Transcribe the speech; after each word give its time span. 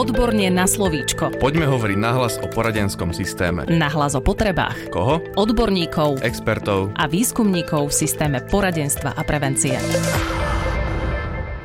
Odborne 0.00 0.48
na 0.48 0.64
slovíčko. 0.64 1.36
Poďme 1.36 1.68
hovoriť 1.68 1.98
nahlas 2.00 2.40
o 2.40 2.48
poradenskom 2.48 3.12
systéme. 3.12 3.68
Nahlas 3.68 4.16
o 4.16 4.24
potrebách. 4.24 4.88
Koho? 4.88 5.20
Odborníkov 5.36 6.24
Expertov. 6.24 6.96
a 6.96 7.04
výskumníkov 7.04 7.92
v 7.92 8.08
systéme 8.08 8.40
poradenstva 8.48 9.12
a 9.12 9.20
prevencie. 9.28 9.76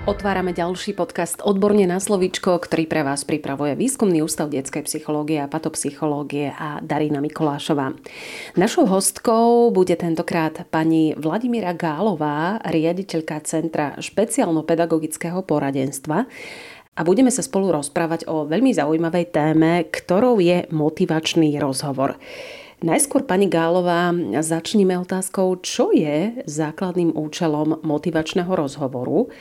Otvárame 0.05 0.53
ďalší 0.53 0.93
podcast 0.93 1.41
Odborne 1.41 1.87
na 1.89 1.97
slovíčko, 1.97 2.61
ktorý 2.61 2.85
pre 2.85 3.01
vás 3.01 3.25
pripravuje 3.25 3.73
Výskumný 3.73 4.21
ústav 4.21 4.53
detskej 4.53 4.85
psychológie 4.85 5.41
a 5.41 5.49
patopsychológie 5.49 6.53
a 6.53 6.83
Darina 6.83 7.23
Mikolášová. 7.23 7.95
Našou 8.53 8.85
hostkou 8.85 9.73
bude 9.73 9.97
tentokrát 9.97 10.67
pani 10.69 11.17
Vladimíra 11.17 11.73
Gálová, 11.73 12.61
riaditeľka 12.67 13.41
Centra 13.49 13.97
špeciálno-pedagogického 13.97 15.41
poradenstva 15.41 16.29
a 16.95 17.03
budeme 17.03 17.27
sa 17.27 17.43
spolu 17.43 17.75
rozprávať 17.75 18.23
o 18.31 18.47
veľmi 18.47 18.71
zaujímavej 18.71 19.35
téme, 19.35 19.83
ktorou 19.91 20.39
je 20.39 20.63
motivačný 20.71 21.59
rozhovor. 21.59 22.15
Najskôr, 22.83 23.23
pani 23.23 23.47
Gálová, 23.47 24.11
začníme 24.39 24.99
otázkou, 24.99 25.59
čo 25.63 25.95
je 25.95 26.43
základným 26.43 27.15
účelom 27.15 27.83
motivačného 27.83 28.51
rozhovoru, 28.51 29.31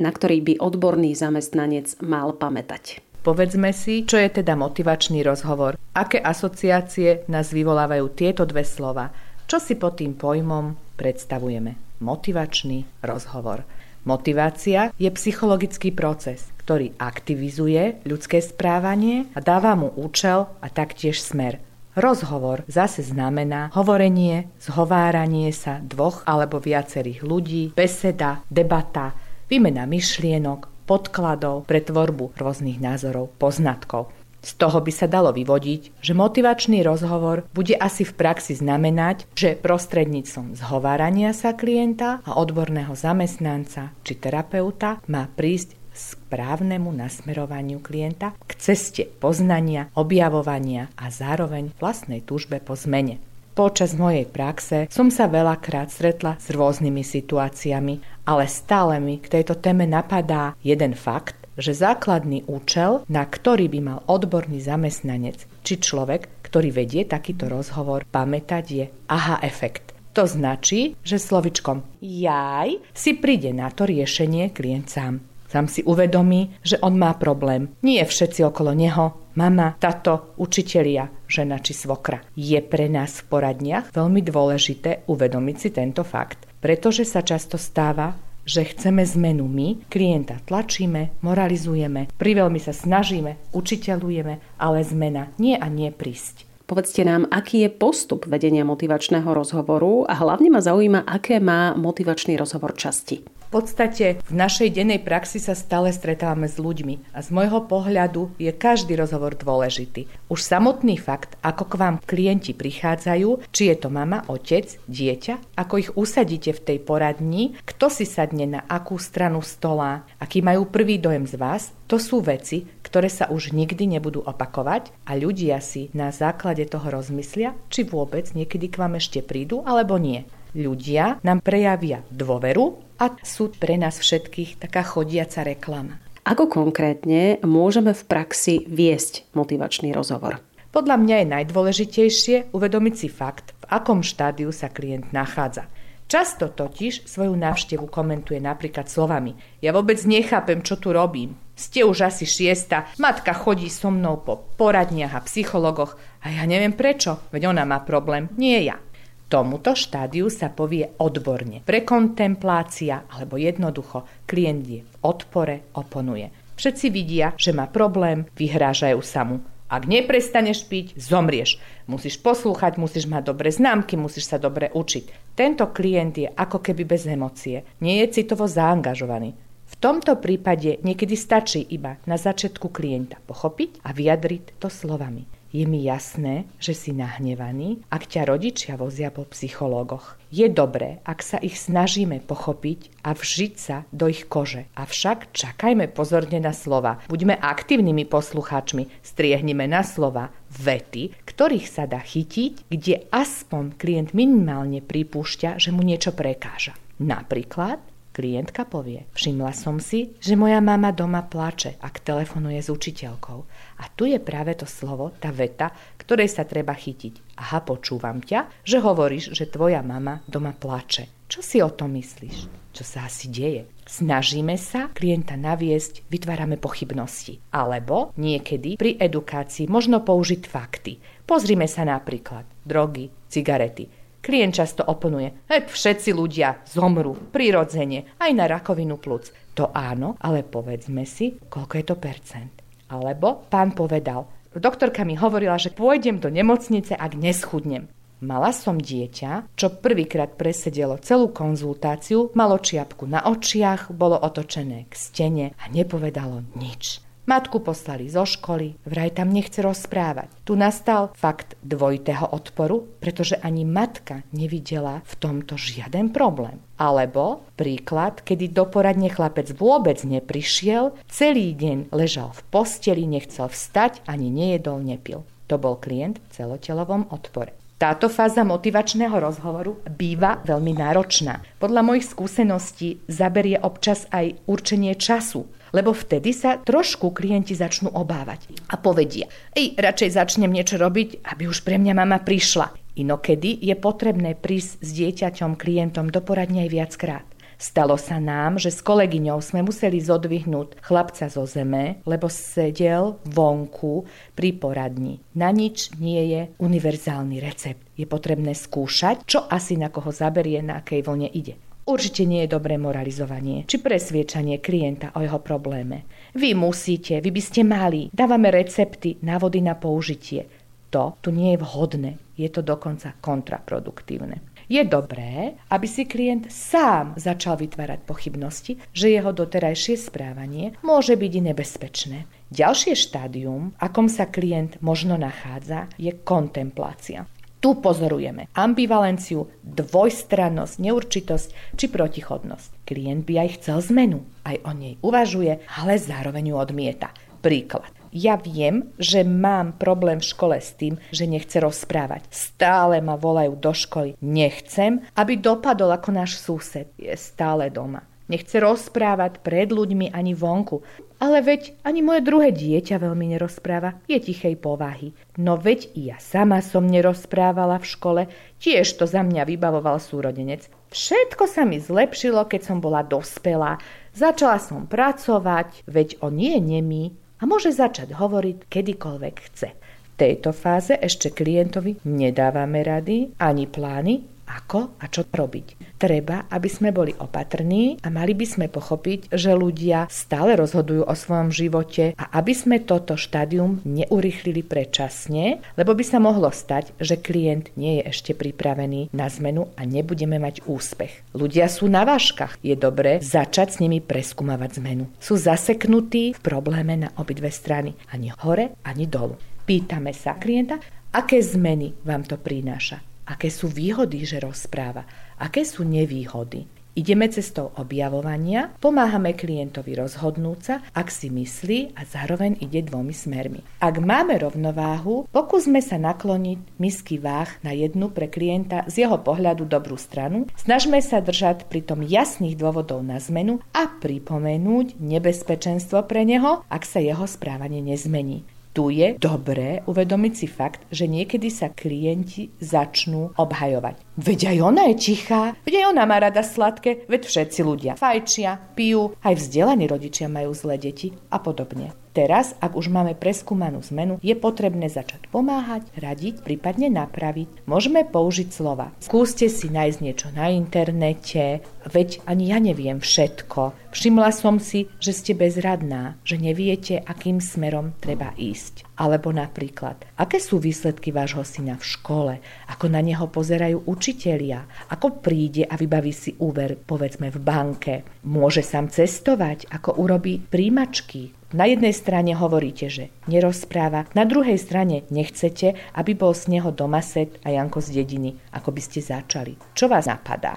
na 0.00 0.08
ktorý 0.08 0.40
by 0.40 0.54
odborný 0.60 1.12
zamestnanec 1.12 2.00
mal 2.04 2.32
pamätať. 2.32 3.04
Povedzme 3.24 3.76
si, 3.76 4.08
čo 4.08 4.16
je 4.16 4.40
teda 4.40 4.56
motivačný 4.56 5.20
rozhovor. 5.20 5.76
Aké 5.92 6.16
asociácie 6.16 7.28
nás 7.28 7.52
vyvolávajú 7.52 8.08
tieto 8.16 8.48
dve 8.48 8.64
slova? 8.64 9.12
Čo 9.44 9.60
si 9.60 9.76
pod 9.76 10.00
tým 10.00 10.16
pojmom 10.16 10.96
predstavujeme? 10.96 12.00
Motivačný 12.00 13.04
rozhovor. 13.04 13.68
Motivácia 14.08 14.88
je 14.96 15.12
psychologický 15.12 15.92
proces, 15.92 16.48
ktorý 16.64 16.96
aktivizuje 16.96 18.00
ľudské 18.08 18.40
správanie 18.40 19.28
a 19.36 19.44
dáva 19.44 19.76
mu 19.76 19.92
účel 20.00 20.48
a 20.64 20.72
taktiež 20.72 21.20
smer. 21.20 21.60
Rozhovor 21.92 22.64
zase 22.72 23.04
znamená 23.04 23.68
hovorenie, 23.76 24.48
zhováranie 24.56 25.52
sa 25.52 25.84
dvoch 25.84 26.24
alebo 26.24 26.56
viacerých 26.56 27.20
ľudí, 27.20 27.76
beseda, 27.76 28.40
debata, 28.48 29.12
výmena 29.52 29.84
myšlienok, 29.84 30.88
podkladov 30.88 31.68
pre 31.68 31.84
tvorbu 31.84 32.32
rôznych 32.32 32.80
názorov, 32.80 33.28
poznatkov. 33.36 34.08
Z 34.38 34.54
toho 34.54 34.78
by 34.78 34.92
sa 34.94 35.10
dalo 35.10 35.34
vyvodiť, 35.34 35.98
že 35.98 36.14
motivačný 36.14 36.86
rozhovor 36.86 37.44
bude 37.50 37.74
asi 37.74 38.06
v 38.06 38.14
praxi 38.14 38.54
znamenať, 38.54 39.26
že 39.34 39.58
prostredníctvom 39.58 40.54
zhovárania 40.54 41.34
sa 41.34 41.58
klienta 41.58 42.22
a 42.22 42.38
odborného 42.38 42.94
zamestnanca 42.94 43.92
či 44.06 44.14
terapeuta 44.14 45.02
má 45.10 45.26
prísť 45.26 45.74
správnemu 45.98 46.94
nasmerovaniu 46.94 47.82
klienta 47.82 48.38
k 48.46 48.50
ceste 48.54 49.02
poznania, 49.18 49.90
objavovania 49.98 50.94
a 50.94 51.10
zároveň 51.10 51.74
vlastnej 51.82 52.22
túžbe 52.22 52.62
po 52.62 52.78
zmene. 52.78 53.18
Počas 53.58 53.98
mojej 53.98 54.22
praxe 54.22 54.86
som 54.86 55.10
sa 55.10 55.26
veľakrát 55.26 55.90
stretla 55.90 56.38
s 56.38 56.54
rôznymi 56.54 57.02
situáciami, 57.02 58.22
ale 58.22 58.46
stále 58.46 59.02
mi 59.02 59.18
k 59.18 59.34
tejto 59.34 59.58
téme 59.58 59.82
napadá 59.82 60.54
jeden 60.62 60.94
fakt, 60.94 61.34
že 61.58 61.74
základný 61.74 62.46
účel, 62.46 63.02
na 63.10 63.26
ktorý 63.26 63.66
by 63.68 63.80
mal 63.82 63.98
odborný 64.06 64.62
zamestnanec 64.62 65.42
či 65.66 65.74
človek, 65.82 66.46
ktorý 66.46 66.72
vedie 66.72 67.04
takýto 67.04 67.50
rozhovor, 67.50 68.06
pamätať 68.08 68.64
je 68.64 68.84
aha 69.10 69.42
efekt. 69.44 69.92
To 70.16 70.24
značí, 70.24 70.96
že 71.04 71.20
slovičkom 71.20 72.00
jaj 72.00 72.80
si 72.96 73.12
príde 73.18 73.52
na 73.52 73.68
to 73.68 73.84
riešenie 73.84 74.54
klient 74.54 74.88
sám. 74.88 75.20
Sám 75.48 75.64
si 75.64 75.80
uvedomí, 75.80 76.60
že 76.60 76.76
on 76.84 77.00
má 77.00 77.16
problém. 77.16 77.72
Nie 77.80 78.04
všetci 78.04 78.44
okolo 78.44 78.76
neho, 78.76 79.32
mama, 79.32 79.80
tato, 79.80 80.36
učitelia, 80.36 81.08
žena 81.24 81.56
či 81.62 81.72
svokra. 81.72 82.20
Je 82.36 82.60
pre 82.60 82.92
nás 82.92 83.24
v 83.24 83.32
poradniach 83.32 83.88
veľmi 83.96 84.20
dôležité 84.20 85.08
uvedomiť 85.08 85.56
si 85.56 85.68
tento 85.72 86.04
fakt, 86.04 86.44
pretože 86.60 87.08
sa 87.08 87.24
často 87.24 87.56
stáva, 87.56 88.12
že 88.48 88.64
chceme 88.64 89.04
zmenu 89.04 89.44
my, 89.44 89.84
klienta 89.92 90.40
tlačíme, 90.48 91.20
moralizujeme, 91.20 92.08
priveľmi 92.16 92.56
sa 92.56 92.72
snažíme, 92.72 93.36
učiteľujeme, 93.52 94.56
ale 94.56 94.78
zmena 94.80 95.28
nie 95.36 95.52
a 95.52 95.68
nie 95.68 95.92
prísť. 95.92 96.47
Povedzte 96.68 97.00
nám, 97.00 97.24
aký 97.32 97.64
je 97.64 97.72
postup 97.72 98.28
vedenia 98.28 98.60
motivačného 98.60 99.32
rozhovoru 99.32 100.04
a 100.04 100.12
hlavne 100.12 100.52
ma 100.52 100.60
zaujíma, 100.60 101.00
aké 101.08 101.40
má 101.40 101.72
motivačný 101.72 102.36
rozhovor 102.36 102.76
časti. 102.76 103.24
V 103.48 103.64
podstate 103.64 104.20
v 104.28 104.34
našej 104.36 104.76
dennej 104.76 105.00
praxi 105.00 105.40
sa 105.40 105.56
stále 105.56 105.88
stretávame 105.88 106.44
s 106.44 106.60
ľuďmi 106.60 107.16
a 107.16 107.24
z 107.24 107.32
môjho 107.32 107.64
pohľadu 107.64 108.36
je 108.36 108.52
každý 108.52 109.00
rozhovor 109.00 109.32
dôležitý. 109.32 110.04
Už 110.28 110.44
samotný 110.44 111.00
fakt, 111.00 111.40
ako 111.40 111.64
k 111.64 111.74
vám 111.80 111.96
klienti 112.04 112.52
prichádzajú, 112.52 113.48
či 113.48 113.72
je 113.72 113.76
to 113.80 113.88
mama, 113.88 114.28
otec, 114.28 114.68
dieťa, 114.92 115.56
ako 115.56 115.74
ich 115.80 115.90
usadíte 115.96 116.52
v 116.52 116.60
tej 116.60 116.78
poradni, 116.84 117.56
kto 117.64 117.88
si 117.88 118.04
sadne 118.04 118.44
na 118.44 118.60
akú 118.68 119.00
stranu 119.00 119.40
stola, 119.40 120.04
aký 120.20 120.44
majú 120.44 120.68
prvý 120.68 121.00
dojem 121.00 121.24
z 121.24 121.40
vás, 121.40 121.72
to 121.88 121.96
sú 121.96 122.20
veci, 122.20 122.68
ktoré 122.88 123.12
sa 123.12 123.28
už 123.28 123.52
nikdy 123.52 123.84
nebudú 123.84 124.24
opakovať 124.24 124.88
a 125.04 125.12
ľudia 125.12 125.60
si 125.60 125.92
na 125.92 126.08
základe 126.08 126.64
toho 126.64 126.88
rozmyslia, 126.88 127.52
či 127.68 127.84
vôbec 127.84 128.32
niekedy 128.32 128.72
k 128.72 128.80
vám 128.80 128.96
ešte 128.96 129.20
prídu 129.20 129.60
alebo 129.68 130.00
nie. 130.00 130.24
Ľudia 130.56 131.20
nám 131.20 131.44
prejavia 131.44 132.00
dôveru 132.08 132.80
a 132.96 133.12
sú 133.20 133.52
pre 133.52 133.76
nás 133.76 134.00
všetkých 134.00 134.64
taká 134.64 134.80
chodiaca 134.80 135.44
reklama. 135.44 136.00
Ako 136.24 136.48
konkrétne 136.48 137.36
môžeme 137.44 137.92
v 137.92 138.02
praxi 138.08 138.64
viesť 138.64 139.28
motivačný 139.36 139.92
rozhovor? 139.92 140.40
Podľa 140.72 140.96
mňa 141.00 141.16
je 141.20 141.32
najdôležitejšie 141.32 142.36
uvedomiť 142.52 142.94
si 142.96 143.08
fakt, 143.08 143.56
v 143.60 143.64
akom 143.72 144.04
štádiu 144.04 144.52
sa 144.52 144.68
klient 144.68 145.12
nachádza. 145.12 145.68
Často 146.08 146.48
totiž 146.48 147.04
svoju 147.04 147.36
návštevu 147.36 147.84
komentuje 147.92 148.40
napríklad 148.40 148.88
slovami 148.88 149.36
Ja 149.60 149.76
vôbec 149.76 150.00
nechápem, 150.08 150.64
čo 150.64 150.80
tu 150.80 150.96
robím. 150.96 151.36
Ste 151.52 151.84
už 151.84 152.08
asi 152.08 152.24
šiesta, 152.24 152.88
matka 152.96 153.36
chodí 153.36 153.68
so 153.68 153.92
mnou 153.92 154.24
po 154.24 154.40
poradniach 154.56 155.12
a 155.12 155.24
psychologoch 155.28 156.00
a 156.24 156.32
ja 156.32 156.48
neviem 156.48 156.72
prečo, 156.72 157.28
veď 157.28 157.52
ona 157.52 157.68
má 157.68 157.84
problém, 157.84 158.32
nie 158.40 158.56
ja. 158.64 158.80
Tomuto 159.28 159.76
štádiu 159.76 160.32
sa 160.32 160.48
povie 160.48 160.96
odborne. 160.96 161.60
Prekontemplácia 161.60 163.04
alebo 163.12 163.36
jednoducho 163.36 164.24
klient 164.24 164.64
je 164.64 164.80
v 164.80 164.94
odpore, 165.04 165.68
oponuje. 165.76 166.56
Všetci 166.56 166.86
vidia, 166.88 167.36
že 167.36 167.52
má 167.52 167.68
problém, 167.68 168.24
vyhrážajú 168.32 169.04
sa 169.04 169.28
mu. 169.28 169.44
Ak 169.68 169.84
neprestaneš 169.84 170.64
piť, 170.64 170.96
zomrieš. 170.96 171.60
Musíš 171.84 172.16
poslúchať, 172.24 172.80
musíš 172.80 173.04
mať 173.04 173.28
dobré 173.28 173.52
známky, 173.52 174.00
musíš 174.00 174.32
sa 174.32 174.40
dobre 174.40 174.72
učiť. 174.72 175.36
Tento 175.36 175.68
klient 175.76 176.16
je 176.16 176.28
ako 176.28 176.64
keby 176.64 176.88
bez 176.88 177.04
emócie. 177.04 177.68
Nie 177.84 178.00
je 178.02 178.16
citovo 178.16 178.48
zaangažovaný. 178.48 179.36
V 179.68 179.74
tomto 179.76 180.16
prípade 180.16 180.80
niekedy 180.80 181.12
stačí 181.12 181.60
iba 181.60 182.00
na 182.08 182.16
začiatku 182.16 182.72
klienta 182.72 183.20
pochopiť 183.28 183.84
a 183.84 183.92
vyjadriť 183.92 184.56
to 184.56 184.72
slovami. 184.72 185.37
Je 185.48 185.64
mi 185.64 185.80
jasné, 185.80 186.44
že 186.60 186.76
si 186.76 186.92
nahnevaný, 186.92 187.80
ak 187.88 188.04
ťa 188.04 188.28
rodičia 188.28 188.76
vozia 188.76 189.08
po 189.08 189.24
psychológoch. 189.32 190.20
Je 190.28 190.44
dobré, 190.52 191.00
ak 191.08 191.24
sa 191.24 191.40
ich 191.40 191.56
snažíme 191.56 192.20
pochopiť 192.20 193.00
a 193.00 193.16
vžiť 193.16 193.54
sa 193.56 193.88
do 193.88 194.12
ich 194.12 194.28
kože. 194.28 194.68
Avšak 194.76 195.32
čakajme 195.32 195.88
pozorne 195.88 196.36
na 196.36 196.52
slova. 196.52 197.00
Buďme 197.08 197.32
aktívnymi 197.40 198.04
poslucháčmi, 198.04 198.92
striehnime 199.00 199.64
na 199.64 199.80
slova 199.80 200.28
vety, 200.52 201.16
ktorých 201.24 201.64
sa 201.64 201.88
dá 201.88 202.04
chytiť, 202.04 202.68
kde 202.68 203.08
aspoň 203.08 203.80
klient 203.80 204.10
minimálne 204.12 204.84
pripúšťa, 204.84 205.56
že 205.56 205.72
mu 205.72 205.80
niečo 205.80 206.12
prekáža. 206.12 206.76
Napríklad 207.00 207.80
Klientka 208.18 208.66
povie, 208.66 209.06
všimla 209.14 209.54
som 209.54 209.78
si, 209.78 210.18
že 210.18 210.34
moja 210.34 210.58
mama 210.58 210.90
doma 210.90 211.22
plače, 211.22 211.78
ak 211.78 212.02
telefonuje 212.02 212.58
s 212.58 212.66
učiteľkou. 212.66 213.38
A 213.78 213.86
tu 213.94 214.10
je 214.10 214.18
práve 214.18 214.58
to 214.58 214.66
slovo, 214.66 215.14
tá 215.22 215.30
veta, 215.30 215.70
ktorej 216.02 216.26
sa 216.26 216.42
treba 216.42 216.74
chytiť. 216.74 217.38
Aha, 217.38 217.62
počúvam 217.62 218.18
ťa, 218.18 218.66
že 218.66 218.82
hovoríš, 218.82 219.38
že 219.38 219.46
tvoja 219.46 219.86
mama 219.86 220.18
doma 220.26 220.50
plače. 220.50 221.30
Čo 221.30 221.46
si 221.46 221.62
o 221.62 221.70
tom 221.70 221.94
myslíš? 221.94 222.50
Čo 222.74 222.82
sa 222.82 223.06
asi 223.06 223.30
deje? 223.30 223.70
Snažíme 223.86 224.58
sa 224.58 224.90
klienta 224.90 225.38
naviesť, 225.38 226.10
vytvárame 226.10 226.58
pochybnosti. 226.58 227.38
Alebo 227.54 228.10
niekedy 228.18 228.74
pri 228.74 228.98
edukácii 228.98 229.70
možno 229.70 230.02
použiť 230.02 230.42
fakty. 230.42 230.98
Pozrime 231.22 231.70
sa 231.70 231.86
napríklad 231.86 232.50
drogy, 232.66 233.14
cigarety. 233.30 233.97
Klient 234.28 234.52
často 234.52 234.84
oponuje, 234.84 235.48
e, 235.48 235.64
všetci 235.64 236.12
ľudia 236.12 236.60
zomrú 236.68 237.16
prirodzene 237.32 238.20
aj 238.20 238.30
na 238.36 238.44
rakovinu 238.44 239.00
plúc. 239.00 239.32
To 239.56 239.72
áno, 239.72 240.20
ale 240.20 240.44
povedzme 240.44 241.08
si, 241.08 241.40
koľko 241.48 241.72
je 241.80 241.84
to 241.88 241.96
percent. 241.96 242.52
Alebo 242.92 243.48
pán 243.48 243.72
povedal, 243.72 244.28
doktorka 244.52 245.08
mi 245.08 245.16
hovorila, 245.16 245.56
že 245.56 245.72
pôjdem 245.72 246.20
do 246.20 246.28
nemocnice, 246.28 246.92
ak 246.92 247.16
neschudnem. 247.16 247.88
Mala 248.20 248.52
som 248.52 248.76
dieťa, 248.76 249.56
čo 249.56 249.72
prvýkrát 249.80 250.36
presedelo 250.36 251.00
celú 251.00 251.32
konzultáciu, 251.32 252.28
malo 252.36 252.60
čiapku 252.60 253.08
na 253.08 253.24
očiach, 253.32 253.96
bolo 253.96 254.20
otočené 254.20 254.84
k 254.90 254.92
stene 254.92 255.46
a 255.56 255.72
nepovedalo 255.72 256.44
nič. 256.52 257.00
Matku 257.28 257.60
poslali 257.60 258.08
zo 258.08 258.24
školy, 258.24 258.80
vraj 258.88 259.12
tam 259.12 259.28
nechce 259.28 259.60
rozprávať. 259.60 260.32
Tu 260.48 260.56
nastal 260.56 261.12
fakt 261.12 261.60
dvojitého 261.60 262.24
odporu, 262.24 262.88
pretože 263.04 263.36
ani 263.44 263.68
matka 263.68 264.24
nevidela 264.32 265.04
v 265.04 265.14
tomto 265.20 265.60
žiaden 265.60 266.08
problém. 266.08 266.56
Alebo 266.80 267.44
príklad, 267.52 268.24
kedy 268.24 268.48
do 268.56 268.64
poradne 268.64 269.12
chlapec 269.12 269.52
vôbec 269.52 270.00
neprišiel, 270.08 270.96
celý 271.04 271.52
deň 271.52 271.92
ležal 271.92 272.32
v 272.32 272.40
posteli, 272.48 273.04
nechcel 273.04 273.52
vstať, 273.52 274.08
ani 274.08 274.32
nejedol, 274.32 274.80
nepil. 274.80 275.28
To 275.52 275.60
bol 275.60 275.76
klient 275.76 276.16
v 276.16 276.28
celotelovom 276.32 277.12
odpore. 277.12 277.52
Táto 277.78 278.10
fáza 278.10 278.42
motivačného 278.42 279.14
rozhovoru 279.14 279.78
býva 279.86 280.42
veľmi 280.42 280.74
náročná. 280.74 281.46
Podľa 281.62 281.86
mojich 281.86 282.10
skúseností 282.10 282.98
zaberie 283.06 283.54
občas 283.54 284.10
aj 284.10 284.34
určenie 284.50 284.98
času, 284.98 285.46
lebo 285.72 285.92
vtedy 285.92 286.32
sa 286.34 286.60
trošku 286.60 287.12
klienti 287.12 287.52
začnú 287.56 287.92
obávať 287.92 288.48
a 288.70 288.80
povedia, 288.80 289.28
ej, 289.52 289.74
radšej 289.76 290.16
začnem 290.16 290.52
niečo 290.52 290.80
robiť, 290.80 291.24
aby 291.26 291.48
už 291.48 291.64
pre 291.64 291.76
mňa 291.76 291.94
mama 291.96 292.18
prišla. 292.20 292.72
Inokedy 292.98 293.62
je 293.62 293.78
potrebné 293.78 294.34
prísť 294.34 294.82
s 294.82 294.90
dieťaťom, 294.90 295.54
klientom 295.54 296.10
do 296.10 296.18
poradne 296.18 296.66
aj 296.66 296.70
viackrát. 296.74 297.26
Stalo 297.58 297.98
sa 297.98 298.22
nám, 298.22 298.62
že 298.62 298.70
s 298.70 298.78
kolegyňou 298.86 299.42
sme 299.42 299.66
museli 299.66 299.98
zodvihnúť 299.98 300.78
chlapca 300.78 301.26
zo 301.26 301.42
zeme, 301.42 301.98
lebo 302.06 302.30
sedel 302.30 303.18
vonku 303.26 304.06
pri 304.38 304.54
poradni. 304.54 305.18
Na 305.34 305.50
nič 305.50 305.90
nie 305.98 306.22
je 306.30 306.54
univerzálny 306.62 307.42
recept. 307.42 307.82
Je 307.98 308.06
potrebné 308.06 308.54
skúšať, 308.54 309.26
čo 309.26 309.42
asi 309.50 309.74
na 309.74 309.90
koho 309.90 310.14
zaberie, 310.14 310.62
na 310.62 310.78
akej 310.78 311.02
vlne 311.02 311.26
ide. 311.34 311.58
Určite 311.88 312.28
nie 312.28 312.44
je 312.44 312.52
dobré 312.52 312.76
moralizovanie 312.76 313.64
či 313.64 313.80
presviečanie 313.80 314.60
klienta 314.60 315.16
o 315.16 315.24
jeho 315.24 315.40
probléme. 315.40 316.04
Vy 316.36 316.52
musíte, 316.52 317.24
vy 317.24 317.32
by 317.32 317.42
ste 317.42 317.64
mali. 317.64 318.12
Dávame 318.12 318.52
recepty, 318.52 319.16
návody 319.24 319.64
na 319.64 319.72
použitie. 319.72 320.44
To 320.92 321.16
tu 321.24 321.32
nie 321.32 321.56
je 321.56 321.64
vhodné 321.64 322.28
je 322.38 322.48
to 322.48 322.62
dokonca 322.62 323.18
kontraproduktívne. 323.18 324.38
Je 324.70 324.84
dobré, 324.86 325.58
aby 325.74 325.86
si 325.90 326.06
klient 326.06 326.46
sám 326.52 327.18
začal 327.18 327.58
vytvárať 327.58 328.06
pochybnosti, 328.06 328.78
že 328.94 329.10
jeho 329.10 329.34
doterajšie 329.34 329.98
správanie 329.98 330.78
môže 330.86 331.18
byť 331.18 331.32
nebezpečné. 331.40 332.30
Ďalšie 332.54 332.94
štádium, 332.94 333.74
akom 333.80 334.06
sa 334.06 334.28
klient 334.28 334.78
možno 334.84 335.18
nachádza, 335.18 335.90
je 335.98 336.12
kontemplácia. 336.14 337.26
Tu 337.58 337.74
pozorujeme 337.82 338.46
ambivalenciu, 338.54 339.50
dvojstrannosť, 339.66 340.74
neurčitosť 340.78 341.48
či 341.74 341.86
protichodnosť. 341.90 342.86
Klient 342.86 343.26
by 343.26 343.34
aj 343.42 343.48
chcel 343.58 343.78
zmenu, 343.90 344.22
aj 344.46 344.62
o 344.62 344.72
nej 344.72 344.94
uvažuje, 345.02 345.58
ale 345.74 345.98
zároveň 345.98 346.54
ju 346.54 346.56
odmieta. 346.56 347.10
Príklad 347.42 347.98
ja 348.12 348.40
viem, 348.40 348.88
že 348.96 349.24
mám 349.24 349.76
problém 349.76 350.20
v 350.20 350.28
škole 350.32 350.56
s 350.56 350.72
tým, 350.76 350.96
že 351.12 351.28
nechce 351.28 351.60
rozprávať. 351.60 352.28
Stále 352.32 353.04
ma 353.04 353.20
volajú 353.20 353.56
do 353.56 353.72
školy. 353.72 354.16
Nechcem, 354.24 355.04
aby 355.12 355.36
dopadol 355.36 355.92
ako 355.92 356.10
náš 356.16 356.40
sused. 356.40 356.88
Je 356.96 357.12
stále 357.16 357.68
doma. 357.68 358.04
Nechce 358.28 358.60
rozprávať 358.60 359.40
pred 359.40 359.72
ľuďmi 359.72 360.12
ani 360.12 360.36
vonku. 360.36 360.84
Ale 361.18 361.42
veď 361.42 361.74
ani 361.82 361.98
moje 361.98 362.22
druhé 362.22 362.54
dieťa 362.54 363.02
veľmi 363.02 363.34
nerozpráva, 363.34 363.98
je 364.06 364.22
tichej 364.22 364.54
povahy. 364.54 365.10
No 365.34 365.58
veď 365.58 365.90
i 365.98 366.14
ja 366.14 366.18
sama 366.22 366.62
som 366.62 366.86
nerozprávala 366.86 367.82
v 367.82 367.90
škole, 367.90 368.22
tiež 368.62 368.94
to 368.94 369.04
za 369.06 369.26
mňa 369.26 369.42
vybavoval 369.42 369.98
súrodenec. 369.98 370.70
Všetko 370.94 371.44
sa 371.50 371.66
mi 371.66 371.82
zlepšilo, 371.82 372.46
keď 372.46 372.60
som 372.62 372.78
bola 372.78 373.02
dospelá. 373.02 373.82
Začala 374.14 374.62
som 374.62 374.86
pracovať, 374.86 375.90
veď 375.90 376.22
on 376.22 376.38
nie 376.38 376.54
je 376.54 376.62
nemý, 376.62 377.04
a 377.38 377.46
môže 377.46 377.70
začať 377.70 378.18
hovoriť 378.18 378.66
kedykoľvek 378.66 379.34
chce. 379.50 379.68
V 379.74 380.10
tejto 380.18 380.50
fáze 380.50 380.98
ešte 380.98 381.30
klientovi 381.30 382.02
nedávame 382.02 382.82
rady 382.82 383.38
ani 383.38 383.70
plány, 383.70 384.26
ako 384.48 384.96
a 384.96 385.04
čo 385.12 385.28
robiť. 385.28 385.98
Treba, 386.00 386.48
aby 386.48 386.70
sme 386.70 386.94
boli 386.94 387.12
opatrní 387.12 388.00
a 388.00 388.08
mali 388.08 388.32
by 388.32 388.46
sme 388.48 388.66
pochopiť, 388.72 389.34
že 389.34 389.52
ľudia 389.52 390.08
stále 390.08 390.56
rozhodujú 390.56 391.04
o 391.04 391.14
svojom 391.14 391.52
živote 391.52 392.16
a 392.16 392.24
aby 392.38 392.54
sme 392.56 392.80
toto 392.80 393.18
štádium 393.18 393.84
neurychlili 393.84 394.64
predčasne, 394.64 395.60
lebo 395.76 395.92
by 395.92 396.04
sa 396.06 396.22
mohlo 396.22 396.48
stať, 396.48 396.94
že 397.02 397.20
klient 397.20 397.74
nie 397.76 398.00
je 398.00 398.14
ešte 398.14 398.32
pripravený 398.32 399.10
na 399.12 399.26
zmenu 399.28 399.68
a 399.76 399.84
nebudeme 399.84 400.38
mať 400.38 400.64
úspech. 400.64 401.34
Ľudia 401.34 401.66
sú 401.66 401.90
na 401.90 402.06
váškach. 402.06 402.62
Je 402.62 402.78
dobré 402.78 403.18
začať 403.18 403.78
s 403.78 403.80
nimi 403.82 403.98
preskúmavať 403.98 404.80
zmenu. 404.80 405.10
Sú 405.18 405.34
zaseknutí 405.34 406.38
v 406.38 406.40
probléme 406.40 406.94
na 406.94 407.08
obidve 407.18 407.50
strany. 407.50 407.98
Ani 408.14 408.30
hore, 408.30 408.78
ani 408.86 409.10
dolu. 409.10 409.34
Pýtame 409.66 410.14
sa 410.16 410.38
klienta, 410.38 410.80
aké 411.12 411.42
zmeny 411.42 411.92
vám 412.06 412.24
to 412.24 412.40
prináša 412.40 413.07
aké 413.28 413.52
sú 413.52 413.68
výhody, 413.68 414.24
že 414.24 414.40
rozpráva, 414.40 415.04
aké 415.36 415.68
sú 415.68 415.84
nevýhody. 415.84 416.64
Ideme 416.98 417.30
cestou 417.30 417.70
objavovania, 417.78 418.74
pomáhame 418.82 419.30
klientovi 419.30 419.94
rozhodnúť 419.94 420.58
sa, 420.58 420.82
ak 420.90 421.14
si 421.14 421.30
myslí 421.30 421.94
a 421.94 422.02
zároveň 422.02 422.58
ide 422.58 422.82
dvomi 422.82 423.14
smermi. 423.14 423.62
Ak 423.78 424.02
máme 424.02 424.34
rovnováhu, 424.34 425.30
pokúsme 425.30 425.78
sa 425.78 425.94
nakloniť 425.94 426.58
misky 426.82 427.22
váh 427.22 427.54
na 427.62 427.70
jednu 427.70 428.10
pre 428.10 428.26
klienta 428.26 428.82
z 428.90 429.06
jeho 429.06 429.14
pohľadu 429.14 429.70
dobrú 429.70 429.94
stranu, 429.94 430.50
snažme 430.58 430.98
sa 430.98 431.22
držať 431.22 431.70
pritom 431.70 432.02
jasných 432.02 432.58
dôvodov 432.58 433.06
na 433.06 433.22
zmenu 433.22 433.62
a 433.70 433.86
pripomenúť 433.86 434.98
nebezpečenstvo 434.98 436.02
pre 436.02 436.26
neho, 436.26 436.66
ak 436.66 436.82
sa 436.82 436.98
jeho 436.98 437.30
správanie 437.30 437.78
nezmení 437.78 438.42
tu 438.78 438.94
je 438.94 439.18
dobré 439.18 439.82
uvedomiť 439.90 440.32
si 440.38 440.46
fakt, 440.46 440.86
že 440.94 441.10
niekedy 441.10 441.50
sa 441.50 441.66
klienti 441.74 442.54
začnú 442.62 443.34
obhajovať. 443.34 444.07
Veď 444.18 444.50
aj 444.50 444.58
ona 444.66 444.90
je 444.90 444.94
tichá, 444.98 445.54
veď 445.62 445.74
aj 445.78 445.84
ona 445.94 446.02
má 446.02 446.18
rada 446.18 446.42
sladké, 446.42 447.06
veď 447.06 447.22
všetci 447.22 447.60
ľudia 447.62 447.92
fajčia, 447.94 448.58
pijú, 448.74 449.14
aj 449.22 449.38
vzdelaní 449.38 449.86
rodičia 449.86 450.26
majú 450.26 450.50
zlé 450.58 450.74
deti 450.74 451.14
a 451.30 451.38
podobne. 451.38 451.94
Teraz, 452.18 452.50
ak 452.58 452.74
už 452.74 452.90
máme 452.90 453.14
preskúmanú 453.14 453.78
zmenu, 453.94 454.18
je 454.18 454.34
potrebné 454.34 454.90
začať 454.90 455.30
pomáhať, 455.30 455.86
radiť, 455.94 456.42
prípadne 456.42 456.90
napraviť. 456.90 457.62
Môžeme 457.70 458.02
použiť 458.02 458.50
slova. 458.50 458.90
Skúste 458.98 459.46
si 459.46 459.70
nájsť 459.70 459.98
niečo 460.02 460.28
na 460.34 460.50
internete, 460.50 461.62
veď 461.86 462.18
ani 462.26 462.50
ja 462.50 462.58
neviem 462.58 462.98
všetko. 462.98 463.94
Všimla 463.94 464.34
som 464.34 464.58
si, 464.58 464.90
že 464.98 465.14
ste 465.14 465.32
bezradná, 465.38 466.18
že 466.26 466.42
neviete, 466.42 466.98
akým 466.98 467.38
smerom 467.38 467.94
treba 468.02 468.34
ísť. 468.34 468.82
Alebo 468.98 469.30
napríklad, 469.30 470.02
aké 470.18 470.42
sú 470.42 470.58
výsledky 470.58 471.14
vášho 471.14 471.46
syna 471.46 471.78
v 471.78 471.86
škole, 471.86 472.34
ako 472.66 472.90
na 472.90 472.98
neho 472.98 473.30
pozerajú 473.30 473.86
učitelia, 474.08 474.64
ako 474.88 475.20
príde 475.20 475.68
a 475.68 475.76
vybaví 475.76 476.16
si 476.16 476.32
úver, 476.40 476.80
povedzme 476.80 477.28
v 477.28 477.44
banke. 477.44 478.08
Môže 478.24 478.64
sám 478.64 478.88
cestovať, 478.88 479.68
ako 479.68 480.00
urobí 480.00 480.40
príjmačky. 480.40 481.36
Na 481.52 481.68
jednej 481.68 481.92
strane 481.92 482.32
hovoríte, 482.32 482.88
že 482.88 483.12
nerozpráva, 483.28 484.08
na 484.16 484.24
druhej 484.24 484.56
strane 484.56 485.04
nechcete, 485.12 485.76
aby 485.92 486.16
bol 486.16 486.32
z 486.32 486.56
neho 486.56 486.72
domaset 486.72 487.36
a 487.44 487.52
Janko 487.52 487.84
z 487.84 488.00
dediny, 488.00 488.32
ako 488.56 488.72
by 488.72 488.80
ste 488.80 489.04
začali. 489.04 489.60
Čo 489.76 489.92
vás 489.92 490.08
napadá? 490.08 490.56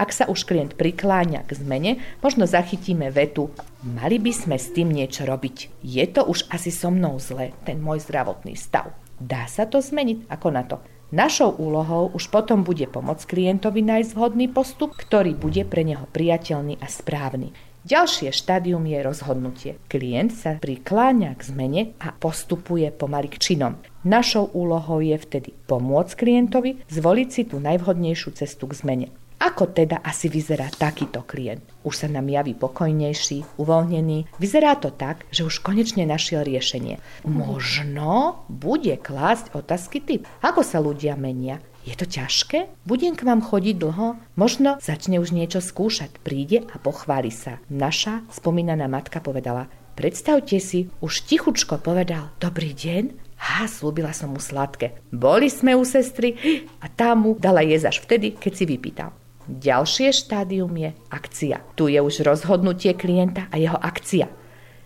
Ak 0.00 0.08
sa 0.08 0.24
už 0.24 0.48
klient 0.48 0.72
prikláňa 0.80 1.44
k 1.44 1.52
zmene, 1.52 2.00
možno 2.24 2.48
zachytíme 2.48 3.12
vetu 3.12 3.52
Mali 3.84 4.16
by 4.16 4.32
sme 4.32 4.56
s 4.56 4.72
tým 4.72 4.88
niečo 4.88 5.28
robiť. 5.28 5.84
Je 5.84 6.04
to 6.08 6.24
už 6.24 6.48
asi 6.48 6.72
so 6.72 6.88
mnou 6.88 7.20
zle, 7.20 7.52
ten 7.68 7.76
môj 7.76 8.08
zdravotný 8.08 8.56
stav. 8.56 8.88
Dá 9.20 9.44
sa 9.48 9.68
to 9.68 9.84
zmeniť? 9.84 10.32
Ako 10.32 10.48
na 10.48 10.64
to? 10.64 10.80
Našou 11.14 11.54
úlohou 11.54 12.10
už 12.18 12.34
potom 12.34 12.66
bude 12.66 12.82
pomôcť 12.90 13.30
klientovi 13.30 13.78
nájsť 13.78 14.10
vhodný 14.10 14.50
postup, 14.50 14.90
ktorý 14.98 15.38
bude 15.38 15.62
pre 15.62 15.86
neho 15.86 16.02
priateľný 16.10 16.82
a 16.82 16.90
správny. 16.90 17.54
Ďalšie 17.86 18.34
štádium 18.34 18.82
je 18.82 18.98
rozhodnutie. 18.98 19.72
Klient 19.86 20.34
sa 20.34 20.58
prikláňa 20.58 21.38
k 21.38 21.42
zmene 21.46 21.82
a 22.02 22.10
postupuje 22.10 22.90
pomaly 22.90 23.30
k 23.30 23.38
činom. 23.38 23.78
Našou 24.02 24.50
úlohou 24.50 24.98
je 24.98 25.14
vtedy 25.14 25.54
pomôcť 25.70 26.18
klientovi 26.18 26.82
zvoliť 26.90 27.28
si 27.30 27.46
tú 27.46 27.62
najvhodnejšiu 27.62 28.34
cestu 28.34 28.66
k 28.66 28.74
zmene. 28.74 29.08
Ako 29.36 29.68
teda 29.68 30.00
asi 30.00 30.32
vyzerá 30.32 30.72
takýto 30.72 31.20
klient? 31.20 31.60
Už 31.84 31.92
sa 31.92 32.08
nám 32.08 32.32
javí 32.32 32.56
pokojnejší, 32.56 33.60
uvoľnený. 33.60 34.32
Vyzerá 34.40 34.80
to 34.80 34.88
tak, 34.88 35.28
že 35.28 35.44
už 35.44 35.60
konečne 35.60 36.08
našiel 36.08 36.40
riešenie. 36.40 36.96
Možno 37.28 38.40
bude 38.48 38.96
klásť 38.96 39.52
otázky 39.52 40.00
typ. 40.00 40.22
Ako 40.40 40.64
sa 40.64 40.80
ľudia 40.80 41.20
menia? 41.20 41.60
Je 41.84 41.92
to 41.92 42.08
ťažké? 42.08 42.72
Budem 42.88 43.12
k 43.12 43.28
vám 43.28 43.44
chodiť 43.44 43.76
dlho? 43.76 44.16
Možno 44.40 44.80
začne 44.80 45.20
už 45.20 45.36
niečo 45.36 45.60
skúšať. 45.60 46.16
Príde 46.24 46.64
a 46.72 46.80
pochváli 46.80 47.28
sa. 47.28 47.60
Naša 47.68 48.24
spomínaná 48.32 48.88
matka 48.88 49.20
povedala, 49.20 49.68
predstavte 50.00 50.56
si, 50.58 50.88
už 51.04 51.28
tichučko 51.28 51.76
povedal, 51.78 52.32
dobrý 52.40 52.72
deň, 52.72 53.28
Ha, 53.36 53.68
slúbila 53.68 54.16
som 54.16 54.32
mu 54.32 54.40
sladké. 54.40 54.96
Boli 55.12 55.52
sme 55.52 55.76
u 55.76 55.84
sestry 55.84 56.64
a 56.80 56.88
tá 56.88 57.12
mu 57.12 57.36
dala 57.36 57.60
jesť 57.60 57.92
až 57.92 57.96
vtedy, 58.00 58.32
keď 58.32 58.52
si 58.56 58.64
vypýtal. 58.64 59.12
Ďalšie 59.46 60.10
štádium 60.10 60.74
je 60.74 60.90
akcia. 61.06 61.62
Tu 61.78 61.94
je 61.94 62.00
už 62.02 62.26
rozhodnutie 62.26 62.98
klienta 62.98 63.46
a 63.46 63.56
jeho 63.62 63.78
akcia. 63.78 64.26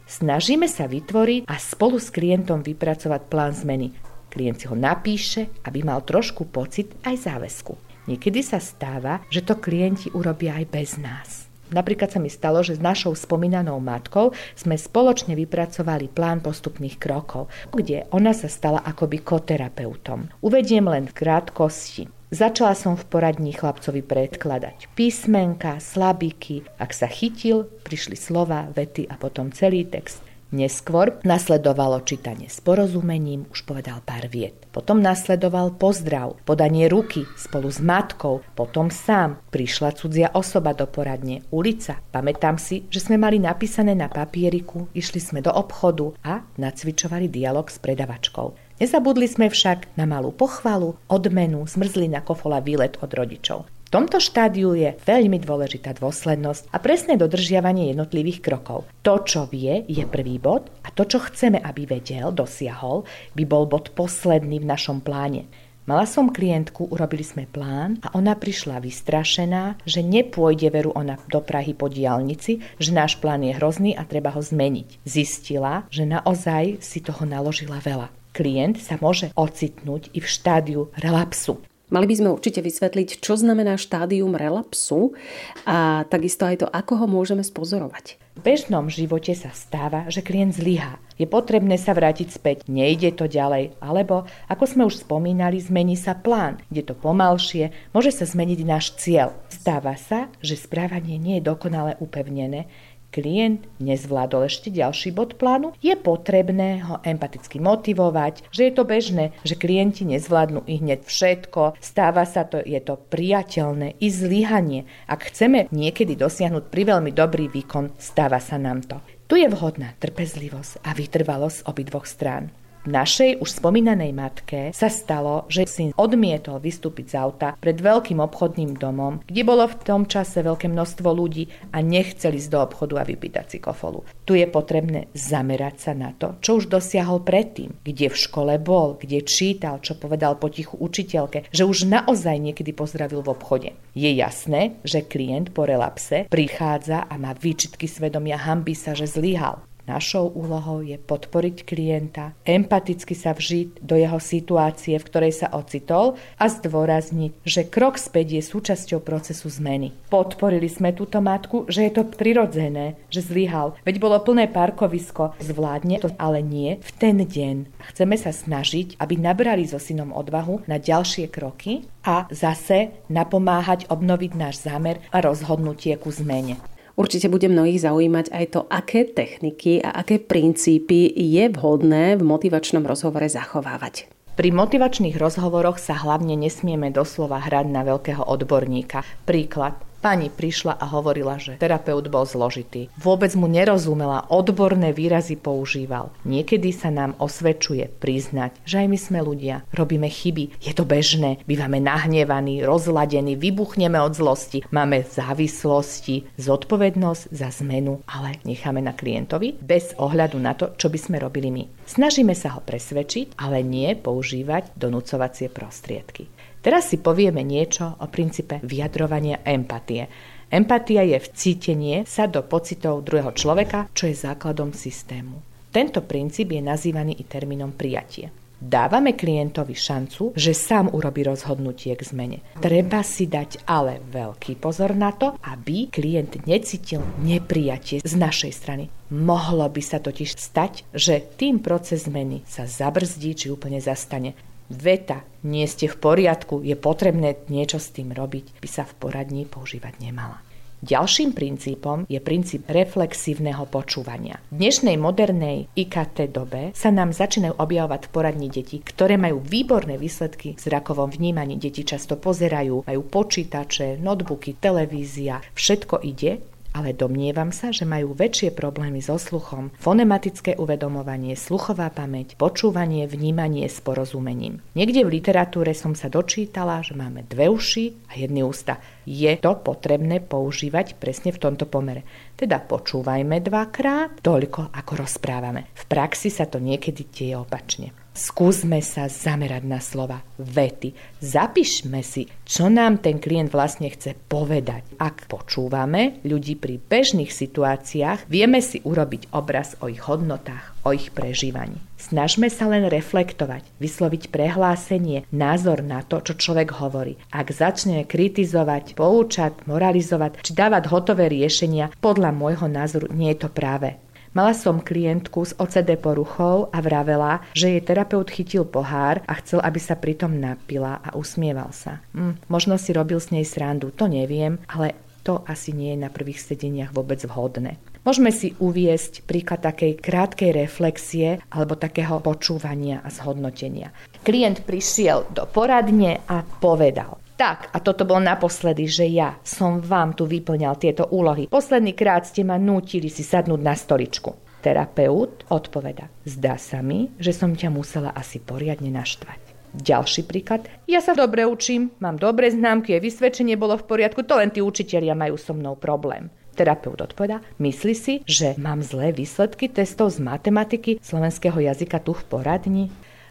Snažíme 0.04 0.68
sa 0.68 0.84
vytvoriť 0.84 1.48
a 1.48 1.56
spolu 1.56 1.96
s 1.96 2.12
klientom 2.12 2.60
vypracovať 2.60 3.20
plán 3.32 3.56
zmeny. 3.56 3.96
Klient 4.28 4.60
si 4.60 4.66
ho 4.68 4.76
napíše, 4.76 5.48
aby 5.64 5.80
mal 5.80 6.04
trošku 6.04 6.52
pocit 6.52 6.92
aj 7.08 7.30
záväzku. 7.30 7.72
Niekedy 8.04 8.44
sa 8.44 8.60
stáva, 8.60 9.24
že 9.32 9.40
to 9.40 9.56
klienti 9.56 10.12
urobia 10.12 10.60
aj 10.60 10.66
bez 10.68 11.00
nás. 11.00 11.48
Napríklad 11.70 12.10
sa 12.10 12.18
mi 12.18 12.26
stalo, 12.26 12.60
že 12.66 12.74
s 12.74 12.82
našou 12.82 13.14
spomínanou 13.14 13.78
matkou 13.78 14.34
sme 14.58 14.74
spoločne 14.74 15.38
vypracovali 15.38 16.10
plán 16.10 16.42
postupných 16.42 16.98
krokov, 16.98 17.46
kde 17.70 18.10
ona 18.10 18.34
sa 18.34 18.50
stala 18.50 18.82
akoby 18.82 19.22
koterapeutom. 19.22 20.26
Uvediem 20.42 20.90
len 20.90 21.06
v 21.06 21.14
krátkosti. 21.14 22.19
Začala 22.30 22.78
som 22.78 22.94
v 22.94 23.10
poradní 23.10 23.50
chlapcovi 23.50 24.06
predkladať 24.06 24.94
písmenka, 24.94 25.82
slabiky. 25.82 26.62
Ak 26.78 26.94
sa 26.94 27.10
chytil, 27.10 27.66
prišli 27.82 28.14
slova, 28.14 28.70
vety 28.70 29.10
a 29.10 29.18
potom 29.18 29.50
celý 29.50 29.82
text. 29.82 30.22
Neskôr 30.54 31.18
nasledovalo 31.26 31.98
čítanie 32.06 32.46
s 32.46 32.62
porozumením, 32.62 33.50
už 33.50 33.66
povedal 33.66 33.98
pár 34.06 34.30
viet. 34.30 34.54
Potom 34.70 35.02
nasledoval 35.02 35.74
pozdrav, 35.74 36.38
podanie 36.46 36.86
ruky 36.86 37.26
spolu 37.34 37.66
s 37.66 37.82
matkou, 37.82 38.46
potom 38.54 38.94
sám. 38.94 39.42
Prišla 39.50 39.98
cudzia 39.98 40.30
osoba 40.30 40.70
do 40.70 40.86
poradne, 40.86 41.42
ulica. 41.50 41.98
Pamätám 42.14 42.62
si, 42.62 42.86
že 42.94 43.02
sme 43.02 43.18
mali 43.18 43.42
napísané 43.42 43.98
na 43.98 44.06
papieriku, 44.06 44.86
išli 44.94 45.18
sme 45.18 45.42
do 45.42 45.50
obchodu 45.50 46.14
a 46.22 46.46
nacvičovali 46.58 47.26
dialog 47.26 47.66
s 47.66 47.82
predavačkou. 47.82 48.69
Nezabudli 48.80 49.28
sme 49.28 49.52
však 49.52 49.92
na 50.00 50.08
malú 50.08 50.32
pochvalu, 50.32 50.96
odmenu, 51.04 51.68
zmrzlina, 51.68 52.24
kofola, 52.24 52.64
výlet 52.64 52.96
od 53.04 53.12
rodičov. 53.12 53.68
V 53.68 53.92
tomto 53.92 54.16
štádiu 54.16 54.72
je 54.72 54.96
veľmi 55.04 55.36
dôležitá 55.36 55.92
dôslednosť 56.00 56.72
a 56.72 56.80
presné 56.80 57.20
dodržiavanie 57.20 57.92
jednotlivých 57.92 58.40
krokov. 58.40 58.88
To, 59.04 59.20
čo 59.20 59.44
vie, 59.52 59.84
je 59.84 60.00
prvý 60.08 60.40
bod 60.40 60.72
a 60.80 60.88
to, 60.96 61.04
čo 61.04 61.20
chceme, 61.20 61.60
aby 61.60 61.92
vedel, 61.92 62.32
dosiahol, 62.32 63.04
by 63.36 63.44
bol 63.44 63.68
bod 63.68 63.92
posledný 63.92 64.64
v 64.64 64.70
našom 64.72 65.04
pláne. 65.04 65.44
Mala 65.84 66.08
som 66.08 66.32
klientku, 66.32 66.88
urobili 66.88 67.26
sme 67.26 67.44
plán 67.44 68.00
a 68.00 68.16
ona 68.16 68.32
prišla 68.32 68.80
vystrašená, 68.80 69.84
že 69.84 70.00
nepôjde 70.00 70.72
veru 70.72 70.96
ona 70.96 71.20
do 71.28 71.44
Prahy 71.44 71.76
po 71.76 71.92
diálnici, 71.92 72.64
že 72.80 72.96
náš 72.96 73.20
plán 73.20 73.44
je 73.44 73.52
hrozný 73.58 73.92
a 73.92 74.08
treba 74.08 74.32
ho 74.32 74.40
zmeniť. 74.40 75.04
Zistila, 75.04 75.84
že 75.92 76.08
naozaj 76.08 76.80
si 76.80 77.04
toho 77.04 77.28
naložila 77.28 77.76
veľa. 77.82 78.19
Klient 78.30 78.78
sa 78.78 78.94
môže 79.02 79.34
ocitnúť 79.34 80.14
i 80.14 80.22
v 80.22 80.26
štádiu 80.30 80.94
relapsu. 80.94 81.58
Mali 81.90 82.06
by 82.06 82.14
sme 82.22 82.30
určite 82.30 82.62
vysvetliť, 82.62 83.18
čo 83.18 83.34
znamená 83.34 83.74
štádium 83.74 84.38
relapsu 84.38 85.18
a 85.66 86.06
takisto 86.06 86.46
aj 86.46 86.62
to, 86.62 86.66
ako 86.70 87.02
ho 87.02 87.06
môžeme 87.10 87.42
spozorovať. 87.42 88.14
V 88.38 88.46
bežnom 88.46 88.86
živote 88.86 89.34
sa 89.34 89.50
stáva, 89.50 90.06
že 90.06 90.22
klient 90.22 90.54
zlyhá. 90.54 91.02
Je 91.18 91.26
potrebné 91.26 91.74
sa 91.76 91.90
vrátiť 91.90 92.30
späť, 92.30 92.70
nejde 92.70 93.10
to 93.12 93.26
ďalej, 93.26 93.74
alebo, 93.82 94.24
ako 94.46 94.64
sme 94.70 94.86
už 94.86 95.02
spomínali, 95.02 95.58
zmení 95.58 95.98
sa 95.98 96.14
plán, 96.14 96.62
ide 96.70 96.86
to 96.86 96.94
pomalšie, 96.94 97.74
môže 97.90 98.14
sa 98.14 98.24
zmeniť 98.24 98.60
náš 98.62 98.94
cieľ. 98.96 99.34
Stáva 99.50 99.98
sa, 99.98 100.30
že 100.40 100.54
správanie 100.56 101.18
nie 101.18 101.42
je 101.42 101.48
dokonale 101.50 101.98
upevnené, 101.98 102.70
klient 103.10 103.66
nezvládol 103.82 104.46
ešte 104.46 104.70
ďalší 104.70 105.10
bod 105.10 105.36
plánu, 105.36 105.74
je 105.82 105.92
potrebné 105.98 106.80
ho 106.86 107.02
empaticky 107.02 107.58
motivovať, 107.58 108.48
že 108.54 108.70
je 108.70 108.72
to 108.72 108.86
bežné, 108.86 109.34
že 109.42 109.58
klienti 109.58 110.06
nezvládnu 110.06 110.64
i 110.70 110.78
hneď 110.78 111.04
všetko, 111.04 111.76
stáva 111.82 112.22
sa 112.24 112.46
to, 112.46 112.62
je 112.62 112.78
to 112.78 112.96
priateľné 112.96 113.98
i 113.98 114.08
zlyhanie. 114.08 114.86
Ak 115.10 115.28
chceme 115.28 115.66
niekedy 115.74 116.14
dosiahnuť 116.14 116.70
priveľmi 116.70 117.10
dobrý 117.10 117.50
výkon, 117.50 117.98
stáva 117.98 118.38
sa 118.38 118.56
nám 118.56 118.86
to. 118.86 119.02
Tu 119.30 119.42
je 119.42 119.48
vhodná 119.50 119.94
trpezlivosť 120.02 120.82
a 120.82 120.90
vytrvalosť 120.90 121.70
obidvoch 121.70 122.02
strán. 122.02 122.50
Našej 122.88 123.44
už 123.44 123.60
spomínanej 123.60 124.16
matke 124.16 124.72
sa 124.72 124.88
stalo, 124.88 125.44
že 125.52 125.68
syn 125.68 125.92
odmietol 126.00 126.64
vystúpiť 126.64 127.12
z 127.12 127.14
auta 127.20 127.48
pred 127.60 127.76
veľkým 127.76 128.24
obchodným 128.24 128.72
domom, 128.80 129.20
kde 129.28 129.42
bolo 129.44 129.68
v 129.68 129.76
tom 129.84 130.08
čase 130.08 130.40
veľké 130.40 130.72
množstvo 130.72 131.12
ľudí 131.12 131.52
a 131.76 131.84
nechceli 131.84 132.40
ísť 132.40 132.48
do 132.48 132.64
obchodu 132.64 133.04
a 133.04 133.04
vypýtať 133.04 133.46
si 133.52 133.58
kofolu. 133.60 134.08
Tu 134.24 134.40
je 134.40 134.48
potrebné 134.48 135.12
zamerať 135.12 135.76
sa 135.76 135.92
na 135.92 136.16
to, 136.16 136.40
čo 136.40 136.56
už 136.56 136.72
dosiahol 136.72 137.20
predtým, 137.20 137.76
kde 137.84 138.08
v 138.08 138.16
škole 138.16 138.56
bol, 138.56 138.96
kde 138.96 139.28
čítal, 139.28 139.84
čo 139.84 140.00
povedal 140.00 140.40
potichu 140.40 140.80
učiteľke, 140.80 141.52
že 141.52 141.68
už 141.68 141.84
naozaj 141.84 142.40
niekedy 142.40 142.72
pozdravil 142.72 143.20
v 143.20 143.32
obchode. 143.36 143.70
Je 143.92 144.08
jasné, 144.16 144.80
že 144.88 145.04
klient 145.04 145.52
po 145.52 145.68
relapse 145.68 146.24
prichádza 146.32 147.04
a 147.04 147.14
má 147.20 147.36
výčitky 147.36 147.84
svedomia, 147.84 148.40
hambí 148.40 148.72
sa, 148.72 148.96
že 148.96 149.04
zlyhal. 149.04 149.68
Našou 149.88 150.28
úlohou 150.32 150.84
je 150.84 151.00
podporiť 151.00 151.64
klienta, 151.64 152.36
empaticky 152.44 153.16
sa 153.16 153.32
vžiť 153.32 153.80
do 153.80 153.96
jeho 153.96 154.20
situácie, 154.20 155.00
v 155.00 155.06
ktorej 155.08 155.32
sa 155.44 155.48
ocitol 155.56 156.20
a 156.36 156.46
zdôrazniť, 156.48 157.32
že 157.44 157.68
krok 157.68 157.96
späť 157.96 158.40
je 158.40 158.42
súčasťou 158.44 159.00
procesu 159.00 159.48
zmeny. 159.48 159.96
Podporili 160.12 160.68
sme 160.68 160.92
túto 160.92 161.18
matku, 161.24 161.64
že 161.66 161.88
je 161.88 161.92
to 161.96 162.02
prirodzené, 162.06 163.00
že 163.08 163.24
zlyhal, 163.24 163.76
veď 163.82 163.96
bolo 163.98 164.20
plné 164.20 164.52
parkovisko, 164.52 165.38
zvládne 165.40 166.02
to 166.04 166.12
ale 166.20 166.44
nie 166.44 166.80
v 166.80 166.90
ten 167.00 167.16
deň. 167.20 167.56
Chceme 167.92 168.16
sa 168.20 168.32
snažiť, 168.32 169.00
aby 169.00 169.14
nabrali 169.16 169.64
so 169.64 169.80
synom 169.80 170.12
odvahu 170.12 170.64
na 170.68 170.76
ďalšie 170.76 171.32
kroky 171.32 171.88
a 172.04 172.28
zase 172.32 172.94
napomáhať 173.12 173.88
obnoviť 173.92 174.32
náš 174.36 174.64
zámer 174.64 175.00
a 175.12 175.20
rozhodnutie 175.20 175.96
ku 176.00 176.08
zmene. 176.08 176.60
Určite 176.94 177.26
bude 177.28 177.50
mnohých 177.50 177.82
zaujímať 177.82 178.26
aj 178.30 178.44
to, 178.54 178.60
aké 178.70 179.06
techniky 179.06 179.82
a 179.82 179.94
aké 180.00 180.22
princípy 180.22 181.10
je 181.10 181.44
vhodné 181.50 182.16
v 182.16 182.22
motivačnom 182.22 182.86
rozhovore 182.86 183.26
zachovávať. 183.26 184.10
Pri 184.38 184.54
motivačných 184.54 185.20
rozhovoroch 185.20 185.76
sa 185.76 186.00
hlavne 186.00 186.32
nesmieme 186.38 186.88
doslova 186.88 187.44
hrať 187.44 187.66
na 187.68 187.84
veľkého 187.84 188.24
odborníka. 188.24 189.04
Príklad. 189.28 189.89
Pani 190.00 190.32
prišla 190.32 190.80
a 190.80 190.88
hovorila, 190.96 191.36
že 191.36 191.60
terapeut 191.60 192.08
bol 192.08 192.24
zložitý. 192.24 192.88
Vôbec 192.96 193.36
mu 193.36 193.44
nerozumela, 193.44 194.24
odborné 194.32 194.96
výrazy 194.96 195.36
používal. 195.36 196.08
Niekedy 196.24 196.72
sa 196.72 196.88
nám 196.88 197.20
osvedčuje 197.20 197.84
priznať, 198.00 198.56
že 198.64 198.80
aj 198.80 198.86
my 198.88 198.96
sme 198.96 199.20
ľudia, 199.20 199.60
robíme 199.76 200.08
chyby, 200.08 200.56
je 200.56 200.72
to 200.72 200.88
bežné, 200.88 201.44
bývame 201.44 201.84
nahnevaní, 201.84 202.64
rozladení, 202.64 203.36
vybuchneme 203.36 204.00
od 204.00 204.16
zlosti, 204.16 204.64
máme 204.72 205.04
závislosti, 205.04 206.32
zodpovednosť 206.40 207.28
za 207.28 207.52
zmenu, 207.60 208.00
ale 208.08 208.40
necháme 208.48 208.80
na 208.80 208.96
klientovi 208.96 209.60
bez 209.60 209.92
ohľadu 210.00 210.40
na 210.40 210.56
to, 210.56 210.72
čo 210.80 210.88
by 210.88 210.96
sme 210.96 211.20
robili 211.20 211.52
my. 211.52 211.64
Snažíme 211.84 212.32
sa 212.32 212.56
ho 212.56 212.64
presvedčiť, 212.64 213.36
ale 213.36 213.60
nie 213.60 213.92
používať 214.00 214.72
donúcovacie 214.80 215.52
prostriedky. 215.52 216.39
Teraz 216.60 216.92
si 216.92 217.00
povieme 217.00 217.40
niečo 217.40 217.96
o 217.96 218.06
princípe 218.12 218.60
vyjadrovania 218.60 219.40
empatie. 219.48 220.12
Empatia 220.52 221.00
je 221.08 221.16
vcítenie 221.16 222.04
sa 222.04 222.28
do 222.28 222.44
pocitov 222.44 223.00
druhého 223.00 223.32
človeka, 223.32 223.88
čo 223.96 224.12
je 224.12 224.20
základom 224.28 224.76
systému. 224.76 225.40
Tento 225.72 226.04
princíp 226.04 226.52
je 226.52 226.60
nazývaný 226.60 227.16
i 227.16 227.24
termínom 227.24 227.72
prijatie. 227.72 228.28
Dávame 228.60 229.16
klientovi 229.16 229.72
šancu, 229.72 230.36
že 230.36 230.52
sám 230.52 230.92
urobí 230.92 231.24
rozhodnutie 231.24 231.96
k 231.96 232.04
zmene. 232.04 232.44
Treba 232.60 233.00
si 233.00 233.24
dať 233.24 233.64
ale 233.64 234.04
veľký 234.12 234.60
pozor 234.60 234.92
na 234.92 235.16
to, 235.16 235.32
aby 235.40 235.88
klient 235.88 236.44
necítil 236.44 237.00
neprijatie 237.24 238.04
z 238.04 238.14
našej 238.20 238.52
strany. 238.52 238.92
Mohlo 239.08 239.64
by 239.64 239.80
sa 239.80 239.96
totiž 239.96 240.36
stať, 240.36 240.84
že 240.92 241.24
tým 241.40 241.64
proces 241.64 242.04
zmeny 242.04 242.44
sa 242.44 242.68
zabrzdí 242.68 243.32
či 243.32 243.46
úplne 243.48 243.80
zastane 243.80 244.36
veta 244.70 245.26
nie 245.42 245.66
ste 245.66 245.90
v 245.90 245.98
poriadku, 245.98 246.62
je 246.62 246.78
potrebné 246.78 247.42
niečo 247.50 247.82
s 247.82 247.90
tým 247.90 248.14
robiť, 248.14 248.62
by 248.62 248.68
sa 248.70 248.86
v 248.86 248.96
poradní 248.96 249.44
používať 249.44 249.98
nemala. 249.98 250.40
Ďalším 250.80 251.36
princípom 251.36 252.08
je 252.08 252.16
princíp 252.24 252.64
reflexívneho 252.64 253.68
počúvania. 253.68 254.40
V 254.48 254.64
dnešnej 254.64 254.96
modernej 254.96 255.68
IKT 255.76 256.32
dobe 256.32 256.72
sa 256.72 256.88
nám 256.88 257.12
začínajú 257.12 257.52
objavovať 257.60 258.08
poradní 258.08 258.48
deti, 258.48 258.80
ktoré 258.80 259.20
majú 259.20 259.44
výborné 259.44 260.00
výsledky 260.00 260.56
v 260.56 260.60
zrakovom 260.60 261.12
vnímaní. 261.12 261.60
Deti 261.60 261.84
často 261.84 262.16
pozerajú, 262.16 262.88
majú 262.88 263.02
počítače, 263.12 264.00
notebooky, 264.00 264.56
televízia, 264.56 265.44
všetko 265.52 266.00
ide, 266.00 266.40
ale 266.70 266.94
domnievam 266.94 267.50
sa, 267.50 267.74
že 267.74 267.82
majú 267.82 268.14
väčšie 268.14 268.54
problémy 268.54 269.02
so 269.02 269.18
sluchom, 269.18 269.74
fonematické 269.78 270.56
uvedomovanie, 270.56 271.34
sluchová 271.34 271.90
pamäť, 271.90 272.38
počúvanie, 272.38 273.10
vnímanie 273.10 273.66
s 273.66 273.82
porozumením. 273.82 274.62
Niekde 274.78 275.06
v 275.06 275.20
literatúre 275.20 275.74
som 275.76 275.98
sa 275.98 276.06
dočítala, 276.06 276.80
že 276.80 276.94
máme 276.94 277.26
dve 277.26 277.50
uši 277.50 278.10
a 278.10 278.18
jedny 278.18 278.46
ústa. 278.46 278.78
Je 279.04 279.30
to 279.38 279.58
potrebné 279.60 280.22
používať 280.22 280.96
presne 280.96 281.34
v 281.34 281.42
tomto 281.42 281.66
pomere. 281.66 282.06
Teda 282.38 282.62
počúvajme 282.62 283.42
dvakrát 283.42 284.22
toľko, 284.22 284.72
ako 284.72 284.92
rozprávame. 284.96 285.68
V 285.74 285.84
praxi 285.90 286.32
sa 286.32 286.46
to 286.46 286.62
niekedy 286.62 287.04
deje 287.10 287.36
opačne. 287.36 287.99
Skúsme 288.10 288.82
sa 288.82 289.06
zamerať 289.06 289.62
na 289.62 289.78
slova, 289.78 290.26
vety. 290.34 290.98
Zapíšme 291.22 292.02
si, 292.02 292.26
čo 292.42 292.66
nám 292.66 292.98
ten 292.98 293.22
klient 293.22 293.54
vlastne 293.54 293.86
chce 293.86 294.18
povedať. 294.26 294.82
Ak 294.98 295.30
počúvame 295.30 296.18
ľudí 296.26 296.58
pri 296.58 296.82
bežných 296.82 297.30
situáciách, 297.30 298.26
vieme 298.26 298.58
si 298.58 298.82
urobiť 298.82 299.30
obraz 299.30 299.78
o 299.78 299.86
ich 299.86 300.02
hodnotách, 300.02 300.74
o 300.82 300.90
ich 300.90 301.14
prežívaní. 301.14 301.78
Snažme 302.00 302.50
sa 302.50 302.66
len 302.66 302.90
reflektovať, 302.90 303.62
vysloviť 303.78 304.34
prehlásenie, 304.34 305.30
názor 305.30 305.84
na 305.86 306.02
to, 306.02 306.18
čo 306.18 306.34
človek 306.34 306.74
hovorí. 306.82 307.14
Ak 307.30 307.54
začne 307.54 308.02
kritizovať, 308.08 308.98
poučať, 308.98 309.70
moralizovať 309.70 310.42
či 310.42 310.50
dávať 310.50 310.90
hotové 310.90 311.30
riešenia, 311.30 311.94
podľa 312.02 312.34
môjho 312.34 312.66
názoru 312.66 313.06
nie 313.14 313.30
je 313.36 313.46
to 313.46 313.50
práve. 313.52 314.00
Mala 314.30 314.54
som 314.54 314.78
klientku 314.78 315.42
s 315.42 315.58
OCD 315.58 315.98
poruchou 315.98 316.70
a 316.70 316.78
vravela, 316.78 317.42
že 317.50 317.74
jej 317.74 317.82
terapeut 317.82 318.30
chytil 318.30 318.62
pohár 318.62 319.26
a 319.26 319.34
chcel, 319.42 319.58
aby 319.58 319.82
sa 319.82 319.98
pritom 319.98 320.30
napila 320.38 321.02
a 321.02 321.18
usmieval 321.18 321.74
sa. 321.74 321.98
Hm, 322.14 322.38
možno 322.46 322.78
si 322.78 322.94
robil 322.94 323.18
s 323.18 323.34
nej 323.34 323.42
srandu, 323.42 323.90
to 323.90 324.06
neviem, 324.06 324.62
ale 324.70 324.94
to 325.26 325.42
asi 325.50 325.74
nie 325.74 325.98
je 325.98 326.06
na 326.06 326.14
prvých 326.14 326.46
sedeniach 326.46 326.94
vôbec 326.94 327.18
vhodné. 327.26 327.82
Môžeme 328.06 328.30
si 328.30 328.54
uviesť 328.54 329.26
príklad 329.26 329.66
takej 329.66 329.98
krátkej 329.98 330.54
reflexie 330.54 331.42
alebo 331.50 331.74
takého 331.74 332.22
počúvania 332.22 333.02
a 333.02 333.10
zhodnotenia. 333.10 333.90
Klient 334.22 334.62
prišiel 334.62 335.26
do 335.34 335.42
poradne 335.50 336.22
a 336.30 336.46
povedal 336.62 337.18
tak, 337.40 337.72
a 337.72 337.80
toto 337.80 338.04
bol 338.04 338.20
naposledy, 338.20 338.84
že 338.84 339.08
ja 339.08 339.40
som 339.40 339.80
vám 339.80 340.12
tu 340.12 340.28
vyplňal 340.28 340.76
tieto 340.76 341.08
úlohy. 341.08 341.48
Posledný 341.48 341.96
krát 341.96 342.28
ste 342.28 342.44
ma 342.44 342.60
nútili 342.60 343.08
si 343.08 343.24
sadnúť 343.24 343.60
na 343.64 343.72
stoličku. 343.72 344.36
Terapeut 344.60 345.48
odpoveda, 345.48 346.12
zdá 346.28 346.60
sa 346.60 346.84
mi, 346.84 347.08
že 347.16 347.32
som 347.32 347.56
ťa 347.56 347.72
musela 347.72 348.12
asi 348.12 348.44
poriadne 348.44 348.92
naštvať. 348.92 349.40
Ďalší 349.72 350.28
príklad. 350.28 350.68
Ja 350.84 351.00
sa 351.00 351.16
dobre 351.16 351.48
učím, 351.48 351.96
mám 351.96 352.20
dobré 352.20 352.52
známky, 352.52 352.92
je 352.92 353.08
vysvedčenie 353.08 353.56
bolo 353.56 353.80
v 353.80 353.88
poriadku, 353.88 354.20
to 354.20 354.36
len 354.36 354.52
tí 354.52 354.60
učitelia 354.60 355.16
majú 355.16 355.40
so 355.40 355.56
mnou 355.56 355.80
problém. 355.80 356.28
Terapeut 356.52 357.00
odpoveda, 357.00 357.40
myslí 357.56 357.94
si, 357.96 358.14
že 358.28 358.52
mám 358.60 358.84
zlé 358.84 359.16
výsledky 359.16 359.72
testov 359.72 360.12
z 360.12 360.20
matematiky 360.20 361.00
slovenského 361.00 361.56
jazyka 361.56 362.04
tu 362.04 362.12
v 362.12 362.20
poradni? 362.28 362.84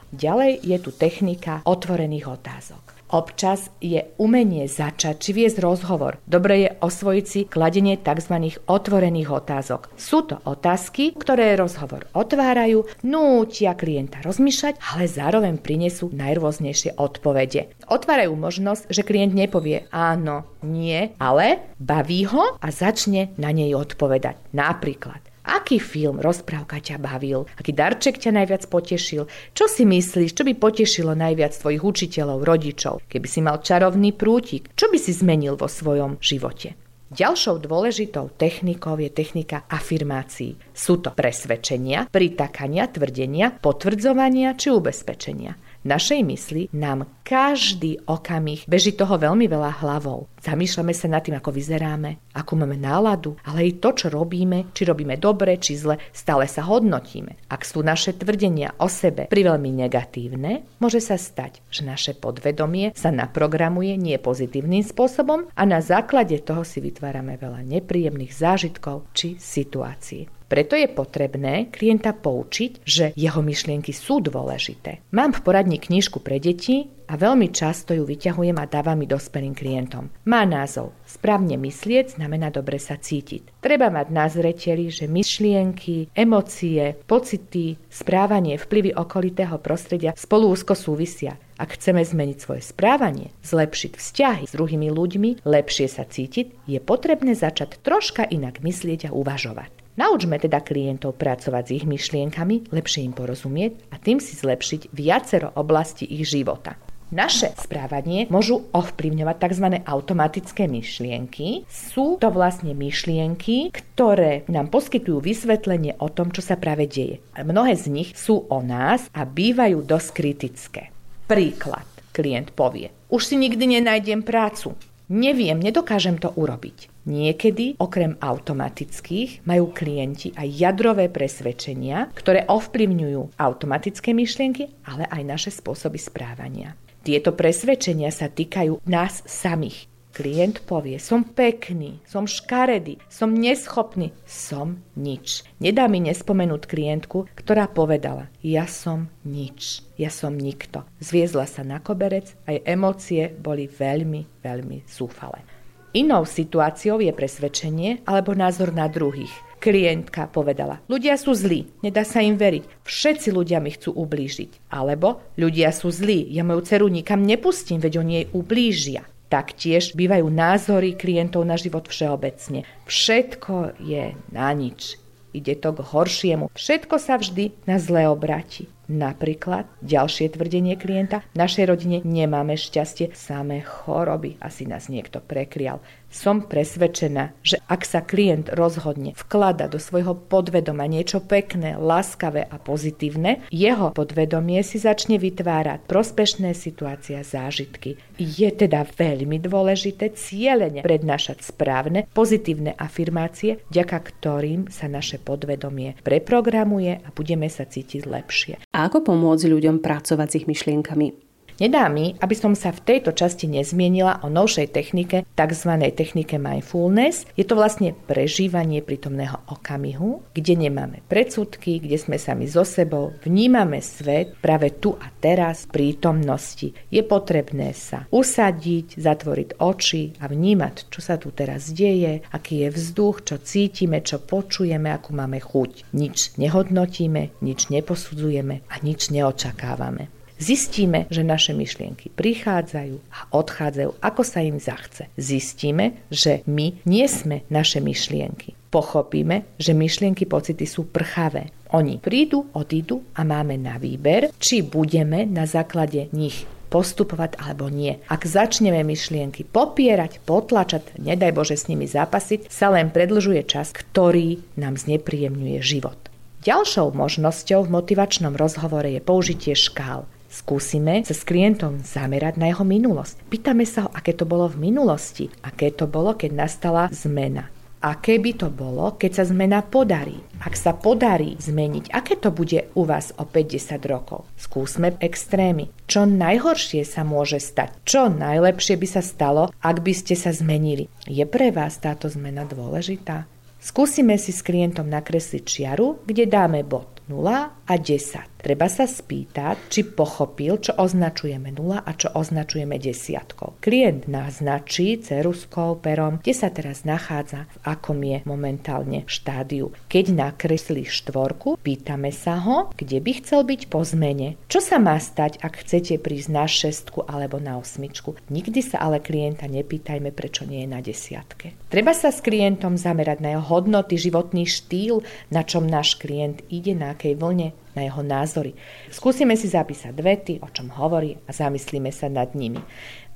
Ďalej 0.10 0.66
je 0.66 0.78
tu 0.82 0.90
technika 0.90 1.62
otvorených 1.62 2.26
otázok. 2.26 2.89
Občas 3.10 3.74
je 3.82 4.06
umenie 4.22 4.70
začať 4.70 5.18
či 5.18 5.32
viesť 5.34 5.66
rozhovor. 5.66 6.22
Dobre 6.30 6.54
je 6.62 6.70
osvojiť 6.78 7.26
si 7.26 7.50
kladenie 7.50 7.98
tzv. 7.98 8.54
otvorených 8.70 9.30
otázok. 9.34 9.90
Sú 9.98 10.30
to 10.30 10.38
otázky, 10.46 11.18
ktoré 11.18 11.58
rozhovor 11.58 12.06
otvárajú, 12.14 12.86
nútia 13.02 13.74
klienta 13.74 14.22
rozmýšľať, 14.22 14.78
ale 14.94 15.10
zároveň 15.10 15.58
prinesú 15.58 16.14
najrôznejšie 16.14 17.02
odpovede. 17.02 17.74
Otvárajú 17.90 18.38
možnosť, 18.38 18.94
že 18.94 19.02
klient 19.02 19.34
nepovie 19.34 19.90
áno, 19.90 20.46
nie, 20.62 21.10
ale 21.18 21.74
baví 21.82 22.30
ho 22.30 22.62
a 22.62 22.68
začne 22.70 23.34
na 23.42 23.50
nej 23.50 23.74
odpovedať. 23.74 24.38
Napríklad, 24.54 25.29
Aký 25.50 25.82
film, 25.82 26.22
rozprávka 26.22 26.78
ťa 26.78 27.02
bavil? 27.02 27.50
Aký 27.58 27.74
darček 27.74 28.22
ťa 28.22 28.38
najviac 28.38 28.70
potešil? 28.70 29.26
Čo 29.58 29.66
si 29.66 29.82
myslíš, 29.82 30.38
čo 30.38 30.46
by 30.46 30.54
potešilo 30.54 31.18
najviac 31.18 31.58
tvojich 31.58 31.82
učiteľov, 31.82 32.46
rodičov? 32.46 33.02
Keby 33.10 33.26
si 33.26 33.42
mal 33.42 33.58
čarovný 33.58 34.14
prútik, 34.14 34.70
čo 34.78 34.94
by 34.94 35.02
si 35.02 35.10
zmenil 35.10 35.58
vo 35.58 35.66
svojom 35.66 36.22
živote? 36.22 36.78
Ďalšou 37.10 37.66
dôležitou 37.66 38.30
technikou 38.38 38.94
je 39.02 39.10
technika 39.10 39.66
afirmácií. 39.66 40.54
Sú 40.70 41.02
to 41.02 41.10
presvedčenia, 41.10 42.06
pritakania, 42.06 42.86
tvrdenia, 42.86 43.50
potvrdzovania 43.50 44.54
či 44.54 44.70
ubezpečenia 44.70 45.69
našej 45.84 46.22
mysli 46.28 46.64
nám 46.76 47.08
každý 47.24 48.02
okamih 48.10 48.66
beží 48.66 48.98
toho 48.98 49.16
veľmi 49.20 49.46
veľa 49.46 49.86
hlavou. 49.86 50.26
Zamýšľame 50.42 50.94
sa 50.96 51.08
nad 51.12 51.22
tým, 51.22 51.38
ako 51.38 51.52
vyzeráme, 51.54 52.32
akú 52.34 52.56
máme 52.56 52.80
náladu, 52.80 53.36
ale 53.44 53.70
aj 53.70 53.84
to, 53.84 53.90
čo 53.94 54.08
robíme, 54.10 54.72
či 54.72 54.88
robíme 54.88 55.20
dobre, 55.20 55.60
či 55.60 55.78
zle, 55.78 56.00
stále 56.16 56.48
sa 56.48 56.66
hodnotíme. 56.66 57.52
Ak 57.52 57.68
sú 57.68 57.84
naše 57.84 58.16
tvrdenia 58.16 58.74
o 58.80 58.88
sebe 58.88 59.28
priveľmi 59.28 59.70
negatívne, 59.86 60.66
môže 60.80 61.04
sa 61.04 61.20
stať, 61.20 61.62
že 61.70 61.86
naše 61.86 62.16
podvedomie 62.18 62.96
sa 62.96 63.12
naprogramuje 63.14 64.00
nie 64.00 64.18
pozitívnym 64.18 64.82
spôsobom 64.82 65.52
a 65.54 65.64
na 65.68 65.84
základe 65.84 66.40
toho 66.42 66.64
si 66.64 66.80
vytvárame 66.82 67.36
veľa 67.38 67.62
nepríjemných 67.68 68.34
zážitkov 68.34 69.12
či 69.14 69.36
situácií. 69.38 70.39
Preto 70.50 70.74
je 70.74 70.90
potrebné 70.90 71.70
klienta 71.70 72.10
poučiť, 72.18 72.82
že 72.82 73.14
jeho 73.14 73.40
myšlienky 73.46 73.94
sú 73.94 74.18
dôležité. 74.18 75.06
Mám 75.14 75.38
v 75.38 75.44
poradni 75.46 75.78
knižku 75.78 76.26
pre 76.26 76.42
deti 76.42 76.90
a 77.06 77.14
veľmi 77.14 77.54
často 77.54 77.94
ju 77.94 78.02
vyťahujem 78.02 78.58
a 78.58 78.66
dávam 78.66 78.98
ju 78.98 79.14
dospelým 79.14 79.54
klientom. 79.54 80.10
Má 80.26 80.42
názov 80.50 80.98
Správne 81.10 81.58
myslieť 81.58 82.22
znamená 82.22 82.54
dobre 82.54 82.78
sa 82.78 82.94
cítiť. 82.94 83.66
Treba 83.66 83.90
mať 83.90 84.08
na 84.14 84.30
zreteli, 84.30 84.94
že 84.94 85.10
myšlienky, 85.10 86.14
emócie, 86.14 86.94
pocity, 87.10 87.82
správanie, 87.90 88.62
vplyvy 88.62 88.94
okolitého 88.94 89.58
prostredia 89.58 90.14
spolu 90.14 90.54
úzko 90.54 90.78
súvisia. 90.78 91.42
Ak 91.58 91.74
chceme 91.76 92.06
zmeniť 92.06 92.38
svoje 92.38 92.62
správanie, 92.62 93.34
zlepšiť 93.42 93.98
vzťahy 93.98 94.44
s 94.46 94.54
druhými 94.54 94.94
ľuďmi, 94.94 95.42
lepšie 95.44 95.90
sa 95.90 96.06
cítiť, 96.06 96.70
je 96.70 96.78
potrebné 96.78 97.34
začať 97.34 97.82
troška 97.82 98.22
inak 98.30 98.62
myslieť 98.62 99.10
a 99.10 99.16
uvažovať. 99.18 99.74
Naučme 99.98 100.38
teda 100.38 100.62
klientov 100.62 101.18
pracovať 101.18 101.64
s 101.66 101.76
ich 101.82 101.86
myšlienkami, 101.90 102.70
lepšie 102.70 103.08
im 103.08 103.14
porozumieť 103.16 103.90
a 103.90 103.96
tým 103.98 104.22
si 104.22 104.38
zlepšiť 104.38 104.94
viacero 104.94 105.56
oblasti 105.56 106.06
ich 106.06 106.28
života. 106.30 106.78
Naše 107.10 107.58
správanie 107.58 108.30
môžu 108.30 108.70
ovplyvňovať 108.70 109.36
tzv. 109.42 109.68
automatické 109.82 110.70
myšlienky. 110.70 111.66
Sú 111.66 112.22
to 112.22 112.30
vlastne 112.30 112.78
myšlienky, 112.78 113.74
ktoré 113.74 114.46
nám 114.46 114.70
poskytujú 114.70 115.18
vysvetlenie 115.18 115.98
o 115.98 116.14
tom, 116.14 116.30
čo 116.30 116.46
sa 116.46 116.54
práve 116.54 116.86
deje. 116.86 117.18
Mnohé 117.34 117.74
z 117.74 117.90
nich 117.90 118.14
sú 118.14 118.46
o 118.46 118.62
nás 118.62 119.10
a 119.10 119.26
bývajú 119.26 119.82
dosť 119.82 120.10
kritické. 120.14 120.82
Príklad. 121.26 121.90
Klient 122.14 122.54
povie, 122.54 122.94
už 123.10 123.26
si 123.26 123.36
nikdy 123.42 123.82
nenájdem 123.82 124.22
prácu. 124.22 124.78
Neviem, 125.10 125.58
nedokážem 125.58 126.22
to 126.22 126.30
urobiť. 126.38 126.99
Niekedy, 127.10 127.82
okrem 127.82 128.22
automatických, 128.22 129.42
majú 129.50 129.74
klienti 129.74 130.30
aj 130.38 130.46
jadrové 130.46 131.10
presvedčenia, 131.10 132.14
ktoré 132.14 132.46
ovplyvňujú 132.46 133.34
automatické 133.34 134.14
myšlienky, 134.14 134.70
ale 134.86 135.10
aj 135.10 135.24
naše 135.26 135.50
spôsoby 135.50 135.98
správania. 135.98 136.78
Tieto 137.02 137.34
presvedčenia 137.34 138.14
sa 138.14 138.30
týkajú 138.30 138.86
nás 138.86 139.26
samých. 139.26 139.90
Klient 140.10 140.66
povie, 140.66 140.98
som 141.02 141.22
pekný, 141.26 142.02
som 142.06 142.30
škaredý, 142.30 143.02
som 143.10 143.34
neschopný, 143.34 144.14
som 144.28 144.82
nič. 144.94 145.48
Nedá 145.64 145.90
mi 145.90 146.02
nespomenúť 146.04 146.66
klientku, 146.66 147.30
ktorá 147.38 147.70
povedala, 147.70 148.28
ja 148.44 148.66
som 148.70 149.08
nič, 149.26 149.82
ja 149.98 150.14
som 150.14 150.36
nikto. 150.36 150.86
Zviezla 151.02 151.50
sa 151.50 151.66
na 151.66 151.82
koberec 151.82 152.38
a 152.46 152.58
jej 152.58 152.62
emócie 152.68 153.34
boli 153.34 153.66
veľmi, 153.66 154.44
veľmi 154.44 154.84
zúfale. 154.90 155.49
Inou 155.90 156.22
situáciou 156.22 157.02
je 157.02 157.10
presvedčenie 157.10 158.06
alebo 158.06 158.38
názor 158.38 158.70
na 158.70 158.86
druhých. 158.86 159.34
Klientka 159.58 160.30
povedala, 160.30 160.80
ľudia 160.86 161.18
sú 161.18 161.34
zlí, 161.36 161.68
nedá 161.82 162.06
sa 162.06 162.22
im 162.22 162.38
veriť, 162.38 162.86
všetci 162.86 163.34
ľudia 163.34 163.58
mi 163.60 163.74
chcú 163.74 163.98
ublížiť. 163.98 164.72
Alebo 164.72 165.20
ľudia 165.36 165.74
sú 165.74 165.90
zlí, 165.90 166.30
ja 166.30 166.46
moju 166.46 166.62
dceru 166.64 166.88
nikam 166.88 167.26
nepustím, 167.26 167.82
veď 167.82 168.06
oni 168.06 168.14
jej 168.16 168.28
ublížia. 168.32 169.02
Taktiež 169.34 169.98
bývajú 169.98 170.30
názory 170.30 170.94
klientov 170.94 171.44
na 171.44 171.58
život 171.58 171.90
všeobecne. 171.90 172.70
Všetko 172.86 173.82
je 173.82 174.14
na 174.30 174.50
nič. 174.54 174.98
Ide 175.34 175.58
to 175.58 175.74
k 175.74 175.86
horšiemu. 175.86 176.54
Všetko 176.54 176.96
sa 176.98 177.18
vždy 177.18 177.54
na 177.66 177.78
zlé 177.78 178.10
obráti. 178.10 178.70
Napríklad 178.90 179.70
ďalšie 179.86 180.34
tvrdenie 180.34 180.74
klienta, 180.74 181.22
v 181.38 181.46
našej 181.46 181.66
rodine 181.70 181.98
nemáme 182.02 182.58
šťastie, 182.58 183.14
samé 183.14 183.62
choroby, 183.62 184.42
asi 184.42 184.66
nás 184.66 184.90
niekto 184.90 185.22
preklial. 185.22 185.78
Som 186.10 186.50
presvedčená, 186.50 187.38
že 187.46 187.62
ak 187.70 187.86
sa 187.86 188.02
klient 188.02 188.50
rozhodne 188.50 189.14
vklada 189.14 189.70
do 189.70 189.78
svojho 189.78 190.18
podvedoma 190.18 190.90
niečo 190.90 191.22
pekné, 191.22 191.78
láskavé 191.78 192.50
a 192.50 192.58
pozitívne, 192.58 193.46
jeho 193.54 193.94
podvedomie 193.94 194.66
si 194.66 194.82
začne 194.82 195.22
vytvárať 195.22 195.86
prospešné 195.86 196.58
situácie 196.58 197.14
a 197.14 197.22
zážitky. 197.22 198.02
Je 198.18 198.50
teda 198.50 198.90
veľmi 198.90 199.38
dôležité 199.38 200.18
cieľene 200.18 200.82
prednášať 200.82 201.46
správne, 201.46 202.10
pozitívne 202.10 202.74
afirmácie, 202.74 203.62
vďaka 203.70 203.98
ktorým 204.02 204.74
sa 204.74 204.90
naše 204.90 205.22
podvedomie 205.22 205.94
preprogramuje 206.02 207.06
a 207.06 207.10
budeme 207.14 207.46
sa 207.54 207.70
cítiť 207.70 208.10
lepšie. 208.10 208.54
A 208.74 208.90
ako 208.90 209.14
pomôcť 209.14 209.46
ľuďom 209.46 209.78
pracovať 209.86 210.28
s 210.28 210.38
ich 210.42 210.50
myšlienkami? 210.50 211.29
Nedá 211.60 211.92
mi, 211.92 212.16
aby 212.24 212.36
som 212.40 212.56
sa 212.56 212.72
v 212.72 212.80
tejto 212.88 213.12
časti 213.12 213.52
nezmienila 213.52 214.24
o 214.24 214.32
novšej 214.32 214.72
technike, 214.72 215.28
tzv. 215.36 215.72
technike 215.92 216.40
mindfulness. 216.40 217.28
Je 217.36 217.44
to 217.44 217.60
vlastne 217.60 217.92
prežívanie 218.08 218.80
prítomného 218.80 219.44
okamihu, 219.52 220.24
kde 220.32 220.56
nemáme 220.56 221.04
predsudky, 221.12 221.84
kde 221.84 222.00
sme 222.00 222.16
sami 222.16 222.48
so 222.48 222.64
sebou, 222.64 223.12
vnímame 223.28 223.84
svet 223.84 224.40
práve 224.40 224.72
tu 224.80 224.96
a 224.96 225.12
teraz 225.20 225.68
v 225.68 225.76
prítomnosti. 225.76 226.72
Je 226.88 227.04
potrebné 227.04 227.76
sa 227.76 228.08
usadiť, 228.08 228.96
zatvoriť 228.96 229.60
oči 229.60 230.16
a 230.24 230.32
vnímať, 230.32 230.88
čo 230.88 231.04
sa 231.04 231.20
tu 231.20 231.36
teraz 231.36 231.76
deje, 231.76 232.24
aký 232.32 232.64
je 232.64 232.70
vzduch, 232.72 233.28
čo 233.28 233.36
cítime, 233.36 234.00
čo 234.00 234.24
počujeme, 234.24 234.88
akú 234.96 235.12
máme 235.12 235.44
chuť. 235.44 235.92
Nič 235.92 236.40
nehodnotíme, 236.40 237.44
nič 237.44 237.68
neposudzujeme 237.68 238.64
a 238.64 238.76
nič 238.80 239.12
neočakávame. 239.12 240.19
Zistíme, 240.40 241.04
že 241.12 241.20
naše 241.20 241.52
myšlienky 241.52 242.16
prichádzajú 242.16 242.96
a 243.12 243.20
odchádzajú, 243.36 244.00
ako 244.00 244.22
sa 244.24 244.40
im 244.40 244.56
zachce. 244.56 245.12
Zistíme, 245.20 246.00
že 246.08 246.48
my 246.48 246.80
nie 246.88 247.06
sme 247.12 247.44
naše 247.52 247.84
myšlienky. 247.84 248.56
Pochopíme, 248.72 249.60
že 249.60 249.76
myšlienky, 249.76 250.24
pocity 250.24 250.64
sú 250.64 250.88
prchavé. 250.88 251.52
Oni 251.76 252.00
prídu, 252.00 252.48
odídu 252.56 253.04
a 253.20 253.28
máme 253.28 253.60
na 253.60 253.76
výber, 253.76 254.32
či 254.40 254.64
budeme 254.64 255.28
na 255.28 255.44
základe 255.44 256.08
nich 256.16 256.48
postupovať 256.70 257.36
alebo 257.42 257.68
nie. 257.68 257.98
Ak 258.08 258.24
začneme 258.24 258.86
myšlienky 258.86 259.44
popierať, 259.44 260.22
potlačať, 260.24 260.96
nedaj 261.02 261.34
Bože 261.34 261.58
s 261.58 261.68
nimi 261.68 261.90
zápasiť, 261.90 262.48
sa 262.48 262.72
len 262.72 262.94
predlžuje 262.94 263.44
čas, 263.44 263.74
ktorý 263.74 264.40
nám 264.56 264.78
znepríjemňuje 264.78 265.60
život. 265.60 265.98
Ďalšou 266.46 266.96
možnosťou 266.96 267.68
v 267.68 267.74
motivačnom 267.74 268.38
rozhovore 268.40 268.88
je 268.88 269.02
použitie 269.04 269.58
škál. 269.58 270.08
Skúsime 270.30 271.02
sa 271.02 271.18
s 271.18 271.26
klientom 271.26 271.82
zamerať 271.82 272.38
na 272.38 272.54
jeho 272.54 272.62
minulosť. 272.62 273.26
Pýtame 273.34 273.66
sa 273.66 273.86
ho, 273.86 273.90
aké 273.90 274.14
to 274.14 274.30
bolo 274.30 274.46
v 274.46 274.70
minulosti, 274.70 275.34
aké 275.42 275.74
to 275.74 275.90
bolo, 275.90 276.14
keď 276.14 276.32
nastala 276.38 276.86
zmena. 276.94 277.50
Aké 277.80 278.20
by 278.20 278.36
to 278.36 278.52
bolo, 278.52 278.94
keď 279.00 279.12
sa 279.18 279.24
zmena 279.26 279.64
podarí? 279.64 280.20
Ak 280.44 280.54
sa 280.60 280.76
podarí 280.76 281.40
zmeniť, 281.40 281.90
aké 281.96 282.20
to 282.20 282.30
bude 282.30 282.68
u 282.76 282.84
vás 282.84 283.16
o 283.16 283.24
50 283.24 283.80
rokov? 283.88 284.28
Skúsme 284.36 285.00
extrémy. 285.00 285.72
Čo 285.88 286.04
najhoršie 286.04 286.84
sa 286.84 287.08
môže 287.08 287.40
stať? 287.40 287.80
Čo 287.88 288.12
najlepšie 288.12 288.76
by 288.76 288.88
sa 288.88 289.02
stalo, 289.02 289.48
ak 289.64 289.82
by 289.82 289.94
ste 289.96 290.20
sa 290.20 290.36
zmenili? 290.36 290.92
Je 291.08 291.24
pre 291.24 291.56
vás 291.56 291.80
táto 291.80 292.12
zmena 292.12 292.44
dôležitá? 292.44 293.26
Skúsime 293.64 294.20
si 294.20 294.36
s 294.36 294.44
klientom 294.44 294.88
nakresliť 294.92 295.44
čiaru, 295.44 296.04
kde 296.04 296.28
dáme 296.28 296.68
bod 296.68 297.00
0 297.08 297.26
a 297.50 297.74
10. 297.74 298.29
Treba 298.40 298.72
sa 298.72 298.88
spýtať, 298.88 299.68
či 299.68 299.84
pochopil, 299.84 300.64
čo 300.64 300.72
označujeme 300.80 301.52
0 301.52 301.84
a 301.84 301.92
čo 301.92 302.08
označujeme 302.16 302.80
desiatkou. 302.80 303.60
Klient 303.60 304.08
naznačí 304.08 304.96
ceruskou, 305.04 305.76
perom, 305.84 306.24
kde 306.24 306.32
sa 306.32 306.48
teraz 306.48 306.88
nachádza, 306.88 307.52
v 307.52 307.58
akom 307.68 308.00
je 308.00 308.24
momentálne 308.24 309.04
štádiu. 309.12 309.76
Keď 309.92 310.16
nakreslí 310.16 310.88
štvorku, 310.88 311.60
pýtame 311.60 312.16
sa 312.16 312.40
ho, 312.40 312.72
kde 312.80 313.04
by 313.04 313.12
chcel 313.20 313.44
byť 313.44 313.62
po 313.68 313.84
zmene. 313.84 314.40
Čo 314.48 314.64
sa 314.64 314.80
má 314.80 314.96
stať, 314.96 315.44
ak 315.44 315.60
chcete 315.60 316.00
prísť 316.00 316.30
na 316.32 316.48
šestku 316.48 317.04
alebo 317.04 317.44
na 317.44 317.60
osmičku? 317.60 318.16
Nikdy 318.32 318.64
sa 318.64 318.80
ale 318.80 319.04
klienta 319.04 319.52
nepýtajme, 319.52 320.16
prečo 320.16 320.48
nie 320.48 320.64
je 320.64 320.70
na 320.72 320.80
desiatke. 320.80 321.60
Treba 321.68 321.92
sa 321.92 322.08
s 322.08 322.24
klientom 322.24 322.80
zamerať 322.80 323.20
na 323.20 323.36
jeho 323.36 323.44
hodnoty, 323.44 324.00
životný 324.00 324.48
štýl, 324.48 325.04
na 325.28 325.44
čom 325.44 325.68
náš 325.68 326.00
klient 326.00 326.40
ide, 326.48 326.72
na 326.72 326.96
akej 326.96 327.20
vlne, 327.20 327.52
na 327.80 327.88
jeho 327.88 328.04
názory. 328.04 328.52
Skúsime 328.92 329.40
si 329.40 329.48
zapísať 329.48 329.96
vety, 329.96 330.34
o 330.44 330.52
čom 330.52 330.68
hovorí 330.76 331.16
a 331.24 331.32
zamyslíme 331.32 331.96
sa 331.96 332.12
nad 332.12 332.36
nimi. 332.36 332.60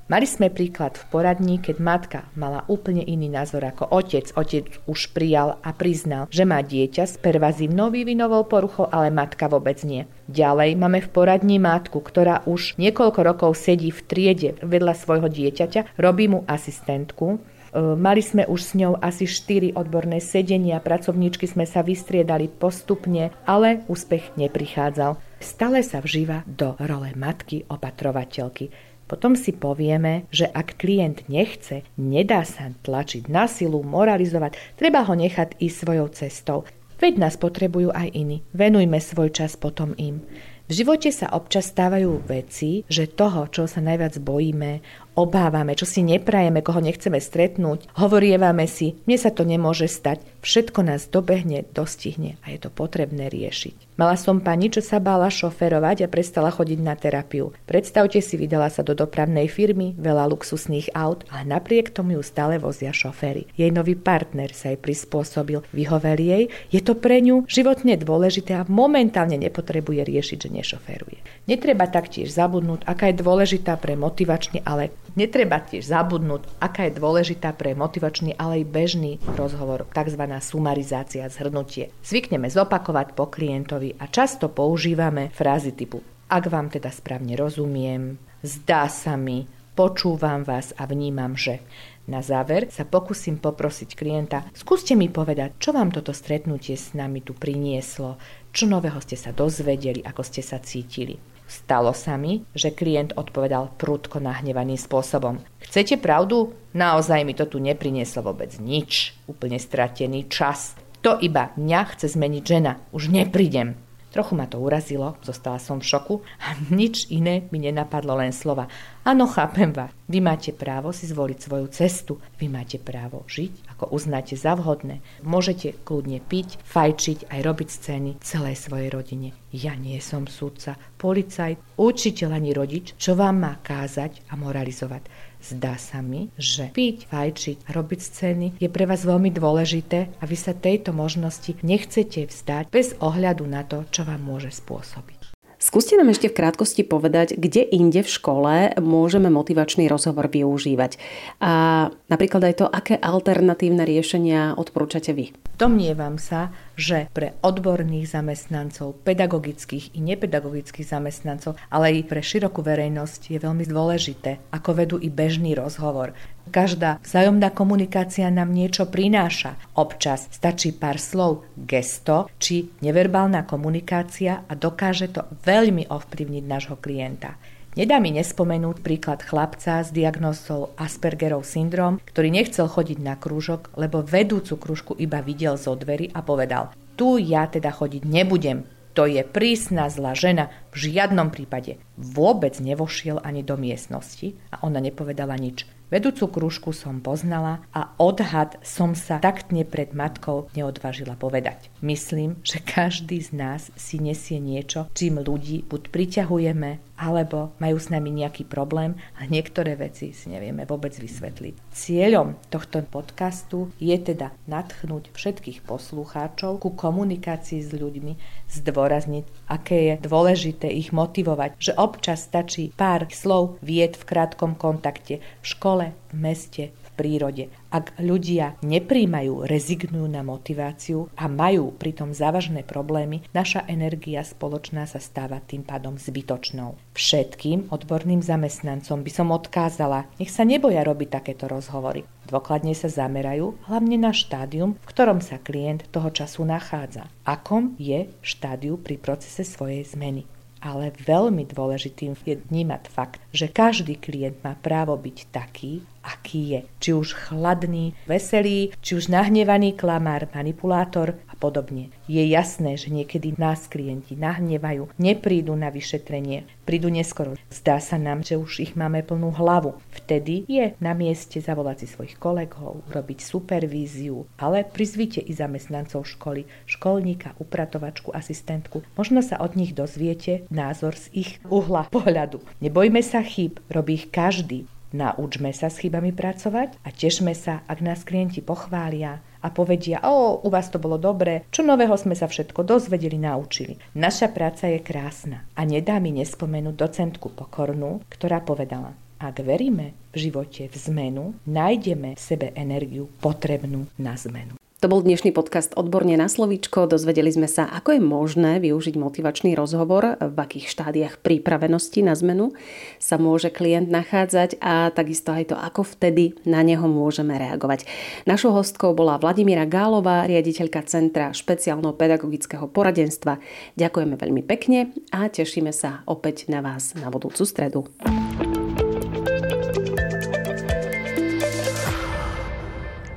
Mali 0.04 0.28
sme 0.28 0.52
príklad 0.52 1.00
v 1.00 1.08
poradní, 1.08 1.56
keď 1.64 1.76
matka 1.80 2.28
mala 2.36 2.60
úplne 2.68 3.00
iný 3.00 3.32
názor 3.32 3.64
ako 3.64 3.88
otec. 3.88 4.36
Otec 4.36 4.68
už 4.84 5.16
prijal 5.16 5.56
a 5.64 5.72
priznal, 5.72 6.28
že 6.28 6.44
má 6.44 6.60
dieťa 6.60 7.08
s 7.08 7.16
pervazívnou 7.16 7.88
vývinovou 7.88 8.44
poruchou, 8.44 8.84
ale 8.92 9.08
matka 9.08 9.48
vôbec 9.48 9.80
nie. 9.80 10.04
Ďalej 10.28 10.76
máme 10.76 11.00
v 11.00 11.08
poradní 11.08 11.56
matku, 11.56 12.04
ktorá 12.04 12.44
už 12.44 12.76
niekoľko 12.76 13.20
rokov 13.24 13.56
sedí 13.56 13.88
v 13.88 14.04
triede 14.04 14.50
vedľa 14.60 14.92
svojho 14.92 15.28
dieťaťa, 15.32 15.96
robí 15.96 16.28
mu 16.28 16.44
asistentku 16.44 17.40
mali 17.74 18.22
sme 18.22 18.46
už 18.46 18.60
s 18.62 18.72
ňou 18.78 18.94
asi 19.02 19.26
4 19.26 19.74
odborné 19.74 20.22
sedenia, 20.22 20.78
pracovníčky 20.78 21.50
sme 21.50 21.66
sa 21.66 21.82
vystriedali 21.82 22.46
postupne, 22.46 23.34
ale 23.44 23.82
úspech 23.90 24.38
neprichádzal. 24.38 25.18
Stále 25.42 25.82
sa 25.82 25.98
vžíva 25.98 26.46
do 26.46 26.78
role 26.78 27.12
matky 27.18 27.66
opatrovateľky. 27.66 28.70
Potom 29.04 29.36
si 29.36 29.52
povieme, 29.52 30.24
že 30.32 30.48
ak 30.48 30.80
klient 30.80 31.28
nechce, 31.28 31.84
nedá 32.00 32.40
sa 32.48 32.72
tlačiť 32.72 33.28
na 33.28 33.44
silu, 33.44 33.84
moralizovať, 33.84 34.56
treba 34.80 35.04
ho 35.04 35.12
nechať 35.12 35.60
ísť 35.60 35.76
svojou 35.76 36.08
cestou. 36.08 36.58
Veď 36.96 37.20
nás 37.20 37.36
potrebujú 37.36 37.92
aj 37.92 38.16
iní. 38.16 38.40
Venujme 38.56 38.96
svoj 39.02 39.28
čas 39.34 39.60
potom 39.60 39.92
im. 40.00 40.24
V 40.64 40.80
živote 40.80 41.12
sa 41.12 41.28
občas 41.36 41.68
stávajú 41.68 42.24
veci, 42.24 42.88
že 42.88 43.04
toho, 43.04 43.52
čo 43.52 43.68
sa 43.68 43.84
najviac 43.84 44.16
bojíme, 44.16 44.80
obávame, 45.14 45.78
čo 45.78 45.86
si 45.86 46.02
neprajeme, 46.02 46.60
koho 46.60 46.82
nechceme 46.82 47.18
stretnúť, 47.18 47.90
hovorievame 47.98 48.66
si, 48.66 48.98
mne 49.06 49.18
sa 49.18 49.30
to 49.30 49.46
nemôže 49.46 49.86
stať, 49.86 50.22
všetko 50.42 50.84
nás 50.84 51.08
dobehne, 51.08 51.64
dostihne 51.72 52.36
a 52.44 52.52
je 52.52 52.58
to 52.60 52.70
potrebné 52.70 53.30
riešiť. 53.30 53.94
Mala 53.94 54.18
som 54.18 54.42
pani, 54.42 54.74
čo 54.74 54.82
sa 54.82 54.98
bála 54.98 55.30
šoferovať 55.30 56.04
a 56.04 56.10
prestala 56.10 56.50
chodiť 56.50 56.78
na 56.82 56.98
terapiu. 56.98 57.54
Predstavte 57.62 58.18
si, 58.18 58.34
vydala 58.34 58.66
sa 58.66 58.82
do 58.82 58.90
dopravnej 58.90 59.46
firmy, 59.46 59.94
veľa 59.94 60.26
luxusných 60.34 60.90
aut, 60.98 61.22
ale 61.30 61.46
napriek 61.46 61.94
tomu 61.94 62.18
ju 62.18 62.22
stále 62.26 62.58
vozia 62.58 62.90
šoféry. 62.90 63.46
Jej 63.54 63.70
nový 63.70 63.94
partner 63.94 64.50
sa 64.50 64.74
jej 64.74 64.80
prispôsobil, 64.82 65.62
vyhovel 65.70 66.18
jej, 66.18 66.44
je 66.74 66.82
to 66.82 66.98
pre 66.98 67.22
ňu 67.22 67.46
životne 67.46 67.94
dôležité 67.94 68.58
a 68.58 68.66
momentálne 68.66 69.38
nepotrebuje 69.38 70.02
riešiť, 70.02 70.38
že 70.42 70.50
nešoféruje. 70.50 71.46
Netreba 71.46 71.86
taktiež 71.86 72.34
zabudnúť, 72.34 72.82
aká 72.90 73.14
je 73.14 73.22
dôležitá 73.22 73.78
pre 73.78 73.94
motivačný, 73.94 74.66
ale 74.66 74.90
Netreba 75.12 75.60
tiež 75.60 75.84
zabudnúť, 75.84 76.48
aká 76.58 76.88
je 76.88 76.96
dôležitá 76.96 77.52
pre 77.52 77.76
motivačný, 77.76 78.34
ale 78.40 78.64
aj 78.64 78.72
bežný 78.72 79.12
rozhovor, 79.36 79.84
tzv. 79.92 80.22
sumarizácia, 80.40 81.28
zhrnutie. 81.28 81.92
Zvykneme 82.00 82.48
zopakovať 82.48 83.12
po 83.12 83.28
klientovi 83.28 84.00
a 84.00 84.08
často 84.08 84.48
používame 84.48 85.28
frázy 85.30 85.70
typu 85.76 86.02
ak 86.34 86.50
vám 86.50 86.72
teda 86.72 86.88
správne 86.88 87.36
rozumiem, 87.36 88.16
zdá 88.42 88.88
sa 88.88 89.14
mi, 89.14 89.46
počúvam 89.78 90.42
vás 90.42 90.72
a 90.74 90.88
vnímam, 90.88 91.38
že. 91.38 91.60
Na 92.04 92.20
záver 92.20 92.68
sa 92.68 92.84
pokúsim 92.84 93.40
poprosiť 93.40 93.96
klienta, 93.96 94.44
skúste 94.52 94.92
mi 94.92 95.08
povedať, 95.08 95.56
čo 95.56 95.72
vám 95.72 95.88
toto 95.88 96.12
stretnutie 96.12 96.76
s 96.76 96.92
nami 96.92 97.24
tu 97.24 97.32
prinieslo, 97.32 98.20
čo 98.52 98.68
nového 98.68 99.00
ste 99.00 99.16
sa 99.16 99.32
dozvedeli, 99.32 100.04
ako 100.04 100.20
ste 100.20 100.44
sa 100.44 100.60
cítili. 100.60 101.16
Stalo 101.44 101.92
sa 101.92 102.16
mi, 102.16 102.44
že 102.56 102.72
klient 102.72 103.12
odpovedal 103.14 103.76
prudko 103.76 104.18
nahnevaným 104.18 104.80
spôsobom. 104.80 105.40
Chcete 105.60 106.00
pravdu? 106.00 106.56
Naozaj 106.72 107.20
mi 107.22 107.36
to 107.36 107.44
tu 107.46 107.60
neprinieslo 107.60 108.24
vôbec 108.32 108.56
nič. 108.58 109.14
Úplne 109.28 109.60
stratený 109.60 110.26
čas. 110.32 110.74
To 111.04 111.20
iba 111.20 111.52
mňa 111.60 111.80
chce 111.92 112.16
zmeniť 112.16 112.42
žena. 112.42 112.80
Už 112.96 113.12
neprídem. 113.12 113.76
Trochu 114.14 114.38
ma 114.38 114.46
to 114.46 114.62
urazilo, 114.62 115.18
zostala 115.26 115.58
som 115.58 115.82
v 115.82 115.90
šoku 115.90 116.22
a 116.38 116.54
nič 116.70 117.10
iné 117.10 117.50
mi 117.50 117.58
nenapadlo 117.58 118.14
len 118.14 118.30
slova. 118.30 118.70
Áno, 119.02 119.26
chápem 119.26 119.74
vás. 119.74 119.90
Vy 120.06 120.22
máte 120.22 120.54
právo 120.54 120.94
si 120.94 121.10
zvoliť 121.10 121.38
svoju 121.42 121.66
cestu. 121.74 122.22
Vy 122.38 122.46
máte 122.46 122.78
právo 122.78 123.26
žiť, 123.26 123.74
ako 123.74 123.90
uznáte 123.90 124.38
za 124.38 124.54
vhodné. 124.54 125.02
Môžete 125.26 125.74
kľudne 125.82 126.22
piť, 126.22 126.62
fajčiť, 126.62 127.26
aj 127.26 127.40
robiť 127.42 127.68
scény 127.68 128.10
celej 128.22 128.54
svojej 128.62 128.94
rodine. 128.94 129.34
Ja 129.50 129.74
nie 129.74 129.98
som 129.98 130.30
súdca, 130.30 130.78
policajt, 130.94 131.58
učiteľ 131.74 132.30
ani 132.38 132.54
rodič, 132.54 132.94
čo 132.94 133.18
vám 133.18 133.42
má 133.42 133.58
kázať 133.66 134.30
a 134.30 134.38
moralizovať. 134.38 135.33
Zdá 135.44 135.76
sa 135.76 136.00
mi, 136.00 136.32
že 136.40 136.72
piť, 136.72 137.04
fajčiť 137.12 137.68
robiť 137.68 138.00
scény 138.00 138.46
je 138.56 138.68
pre 138.72 138.88
vás 138.88 139.04
veľmi 139.04 139.28
dôležité 139.28 140.08
a 140.16 140.24
vy 140.24 140.40
sa 140.40 140.56
tejto 140.56 140.96
možnosti 140.96 141.60
nechcete 141.60 142.32
vzdať 142.32 142.72
bez 142.72 142.96
ohľadu 143.04 143.44
na 143.44 143.60
to, 143.60 143.84
čo 143.92 144.08
vám 144.08 144.24
môže 144.24 144.48
spôsobiť. 144.56 145.36
Skúste 145.60 146.00
nám 146.00 146.12
ešte 146.12 146.32
v 146.32 146.36
krátkosti 146.40 146.80
povedať, 146.84 147.36
kde 147.36 147.60
inde 147.60 148.00
v 148.00 148.08
škole 148.08 148.72
môžeme 148.80 149.28
motivačný 149.28 149.84
rozhovor 149.84 150.32
využívať. 150.32 150.96
A 151.44 151.88
napríklad 152.08 152.40
aj 152.48 152.54
to, 152.60 152.66
aké 152.68 152.96
alternatívne 152.96 153.84
riešenia 153.84 154.56
odporúčate 154.56 155.12
vy. 155.12 155.36
Domnievam 155.54 156.18
sa, 156.18 156.50
že 156.74 157.06
pre 157.14 157.38
odborných 157.38 158.10
zamestnancov, 158.10 158.98
pedagogických 159.06 159.94
i 159.94 160.02
nepedagogických 160.02 160.82
zamestnancov, 160.82 161.54
ale 161.70 161.94
aj 161.94 162.10
pre 162.10 162.18
širokú 162.18 162.58
verejnosť 162.58 163.30
je 163.30 163.38
veľmi 163.38 163.62
dôležité, 163.62 164.50
ako 164.50 164.70
vedú 164.74 164.96
i 164.98 165.06
bežný 165.14 165.54
rozhovor. 165.54 166.10
Každá 166.50 166.98
vzájomná 167.06 167.54
komunikácia 167.54 168.26
nám 168.34 168.50
niečo 168.50 168.90
prináša. 168.90 169.54
Občas 169.78 170.26
stačí 170.34 170.74
pár 170.74 170.98
slov, 170.98 171.46
gesto 171.54 172.26
či 172.42 172.74
neverbálna 172.82 173.46
komunikácia 173.46 174.42
a 174.50 174.52
dokáže 174.58 175.14
to 175.14 175.22
veľmi 175.46 175.86
ovplyvniť 175.86 176.44
nášho 176.44 176.76
klienta. 176.82 177.38
Nedá 177.74 177.98
mi 177.98 178.14
nespomenúť 178.14 178.86
príklad 178.86 179.26
chlapca 179.26 179.82
s 179.82 179.90
diagnózou 179.90 180.70
Aspergerov 180.78 181.42
syndrom, 181.42 181.98
ktorý 182.06 182.30
nechcel 182.30 182.70
chodiť 182.70 183.02
na 183.02 183.18
krúžok, 183.18 183.74
lebo 183.74 183.98
vedúcu 183.98 184.54
krúžku 184.54 184.92
iba 184.94 185.18
videl 185.18 185.58
zo 185.58 185.74
dverí 185.74 186.06
a 186.14 186.22
povedal 186.22 186.70
tu 186.94 187.18
ja 187.18 187.50
teda 187.50 187.74
chodiť 187.74 188.06
nebudem, 188.06 188.62
to 188.94 189.10
je 189.10 189.26
prísna 189.26 189.90
zlá 189.90 190.14
žena, 190.14 190.54
v 190.70 190.86
žiadnom 190.86 191.34
prípade. 191.34 191.82
Vôbec 191.98 192.54
nevošiel 192.62 193.18
ani 193.26 193.42
do 193.42 193.58
miestnosti 193.58 194.38
a 194.54 194.62
ona 194.62 194.78
nepovedala 194.78 195.34
nič. 195.34 195.66
Vedúcu 195.90 196.26
krúžku 196.26 196.70
som 196.74 196.98
poznala 196.98 197.62
a 197.70 197.92
odhad 198.02 198.58
som 198.66 198.98
sa 198.98 199.22
taktne 199.22 199.62
pred 199.62 199.94
matkou 199.94 200.50
neodvážila 200.56 201.14
povedať. 201.14 201.70
Myslím, 201.84 202.40
že 202.42 202.58
každý 202.58 203.20
z 203.22 203.30
nás 203.34 203.70
si 203.78 204.02
nesie 204.02 204.42
niečo, 204.42 204.90
čím 204.96 205.22
ľudí 205.22 205.62
buď 205.66 205.82
priťahujeme, 205.94 206.93
alebo 206.94 207.50
majú 207.58 207.76
s 207.78 207.90
nami 207.90 208.14
nejaký 208.14 208.46
problém 208.46 208.94
a 209.18 209.26
niektoré 209.26 209.74
veci 209.74 210.14
si 210.14 210.30
nevieme 210.30 210.62
vôbec 210.62 210.94
vysvetliť. 210.94 211.74
Cieľom 211.74 212.38
tohto 212.48 212.86
podcastu 212.86 213.74
je 213.82 213.94
teda 213.98 214.30
natchnúť 214.46 215.10
všetkých 215.10 215.66
poslucháčov 215.66 216.62
ku 216.62 216.70
komunikácii 216.74 217.60
s 217.66 217.74
ľuďmi, 217.74 218.12
zdôrazniť, 218.50 219.24
aké 219.50 219.76
je 219.90 219.94
dôležité 220.06 220.70
ich 220.70 220.94
motivovať, 220.94 221.58
že 221.58 221.72
občas 221.74 222.26
stačí 222.30 222.70
pár 222.70 223.10
slov 223.10 223.58
vied 223.58 223.98
v 223.98 224.06
krátkom 224.06 224.54
kontakte 224.54 225.18
v 225.18 225.46
škole, 225.46 225.86
v 226.10 226.14
meste, 226.14 226.64
prírode. 226.94 227.50
Ak 227.74 227.90
ľudia 227.98 228.54
nepríjmajú, 228.62 229.50
rezignujú 229.50 230.06
na 230.06 230.22
motiváciu 230.22 231.10
a 231.18 231.26
majú 231.26 231.74
pritom 231.74 232.14
závažné 232.14 232.62
problémy, 232.62 233.26
naša 233.34 233.66
energia 233.66 234.22
spoločná 234.22 234.86
sa 234.86 235.02
stáva 235.02 235.42
tým 235.42 235.66
pádom 235.66 235.98
zbytočnou. 235.98 236.78
Všetkým 236.94 237.74
odborným 237.74 238.22
zamestnancom 238.22 239.02
by 239.02 239.10
som 239.10 239.34
odkázala, 239.34 240.06
nech 240.22 240.30
sa 240.30 240.46
neboja 240.46 240.86
robiť 240.86 241.18
takéto 241.18 241.50
rozhovory. 241.50 242.06
Dôkladne 242.30 242.78
sa 242.78 242.86
zamerajú 242.86 243.58
hlavne 243.66 243.98
na 243.98 244.14
štádium, 244.14 244.78
v 244.78 244.88
ktorom 244.94 245.18
sa 245.18 245.42
klient 245.42 245.90
toho 245.90 246.14
času 246.14 246.46
nachádza. 246.46 247.10
Akom 247.26 247.74
je 247.82 248.06
štádiu 248.22 248.78
pri 248.78 249.02
procese 249.02 249.42
svojej 249.42 249.82
zmeny 249.82 250.30
ale 250.64 250.96
veľmi 250.96 251.44
dôležitým 251.44 252.16
je 252.24 252.40
vnímať 252.40 252.88
fakt, 252.88 253.20
že 253.36 253.52
každý 253.52 254.00
klient 254.00 254.40
má 254.40 254.56
právo 254.56 254.96
byť 254.96 255.28
taký, 255.28 255.84
aký 256.04 256.40
je. 256.52 256.60
Či 256.84 256.90
už 256.92 257.08
chladný, 257.16 257.96
veselý, 258.04 258.76
či 258.84 259.00
už 259.00 259.08
nahnevaný 259.08 259.72
klamár, 259.72 260.28
manipulátor 260.36 261.16
a 261.26 261.34
podobne. 261.34 261.88
Je 262.04 262.20
jasné, 262.28 262.76
že 262.76 262.92
niekedy 262.92 263.34
nás 263.40 263.64
klienti 263.66 264.12
nahnevajú, 264.12 264.92
neprídu 265.00 265.56
na 265.56 265.72
vyšetrenie, 265.72 266.44
prídu 266.68 266.92
neskoro. 266.92 267.40
Zdá 267.48 267.80
sa 267.80 267.96
nám, 267.96 268.20
že 268.20 268.36
už 268.36 268.60
ich 268.60 268.72
máme 268.76 269.00
plnú 269.00 269.32
hlavu. 269.32 269.80
Vtedy 270.04 270.44
je 270.44 270.76
na 270.84 270.92
mieste 270.92 271.40
zavolať 271.40 271.84
si 271.84 271.86
svojich 271.88 272.20
kolegov, 272.20 272.84
robiť 272.92 273.24
supervíziu, 273.24 274.28
ale 274.36 274.68
prizvíte 274.68 275.24
i 275.24 275.32
zamestnancov 275.32 276.04
školy, 276.04 276.44
školníka, 276.68 277.32
upratovačku, 277.40 278.12
asistentku. 278.12 278.84
Možno 279.00 279.24
sa 279.24 279.40
od 279.40 279.56
nich 279.56 279.72
dozviete 279.72 280.44
názor 280.52 280.92
z 281.00 281.08
ich 281.16 281.30
uhla 281.48 281.88
pohľadu. 281.88 282.44
Nebojme 282.60 283.00
sa 283.00 283.24
chyb, 283.24 283.64
robí 283.72 283.96
ich 283.96 284.12
každý. 284.12 284.68
Naučme 284.94 285.50
sa 285.50 285.66
s 285.66 285.82
chybami 285.82 286.14
pracovať 286.14 286.78
a 286.86 286.94
tešme 286.94 287.34
sa, 287.34 287.66
ak 287.66 287.82
nás 287.82 288.06
klienti 288.06 288.38
pochvália 288.38 289.18
a 289.42 289.50
povedia, 289.50 289.98
o, 290.06 290.38
u 290.38 290.48
vás 290.48 290.70
to 290.70 290.78
bolo 290.78 291.02
dobré, 291.02 291.42
čo 291.50 291.66
nového 291.66 291.98
sme 291.98 292.14
sa 292.14 292.30
všetko 292.30 292.62
dozvedeli, 292.62 293.18
naučili. 293.18 293.74
Naša 293.98 294.30
práca 294.30 294.70
je 294.70 294.78
krásna 294.78 295.50
a 295.58 295.66
nedá 295.66 295.98
mi 295.98 296.14
nespomenúť 296.14 296.78
docentku 296.78 297.34
Pokornú, 297.34 298.06
ktorá 298.06 298.38
povedala, 298.38 298.94
ak 299.18 299.42
veríme 299.42 299.98
v 300.14 300.30
živote 300.30 300.70
v 300.70 300.76
zmenu, 300.86 301.34
nájdeme 301.42 302.14
v 302.14 302.20
sebe 302.22 302.54
energiu 302.54 303.10
potrebnú 303.18 303.90
na 303.98 304.14
zmenu. 304.14 304.54
To 304.84 304.92
bol 304.92 305.00
dnešný 305.00 305.32
podcast 305.32 305.72
Odborne 305.80 306.12
na 306.12 306.28
slovíčko. 306.28 306.84
Dozvedeli 306.84 307.32
sme 307.32 307.48
sa, 307.48 307.64
ako 307.72 307.96
je 307.96 308.02
možné 308.04 308.60
využiť 308.60 309.00
motivačný 309.00 309.56
rozhovor, 309.56 310.20
v 310.20 310.36
akých 310.36 310.68
štádiách 310.68 311.24
pripravenosti 311.24 312.04
na 312.04 312.12
zmenu 312.12 312.52
sa 313.00 313.16
môže 313.16 313.48
klient 313.48 313.88
nachádzať 313.88 314.60
a 314.60 314.92
takisto 314.92 315.32
aj 315.32 315.44
to, 315.48 315.56
ako 315.56 315.88
vtedy 315.88 316.36
na 316.44 316.60
neho 316.60 316.84
môžeme 316.84 317.32
reagovať. 317.32 317.88
Našou 318.28 318.52
hostkou 318.52 318.92
bola 318.92 319.16
Vladimíra 319.16 319.64
Gálová, 319.64 320.28
riaditeľka 320.28 320.84
Centra 320.84 321.32
špeciálneho 321.32 321.96
pedagogického 321.96 322.68
poradenstva. 322.68 323.40
Ďakujeme 323.80 324.20
veľmi 324.20 324.44
pekne 324.44 324.92
a 325.16 325.32
tešíme 325.32 325.72
sa 325.72 326.04
opäť 326.04 326.52
na 326.52 326.60
vás 326.60 326.92
na 326.92 327.08
budúcu 327.08 327.40
stredu. 327.48 327.88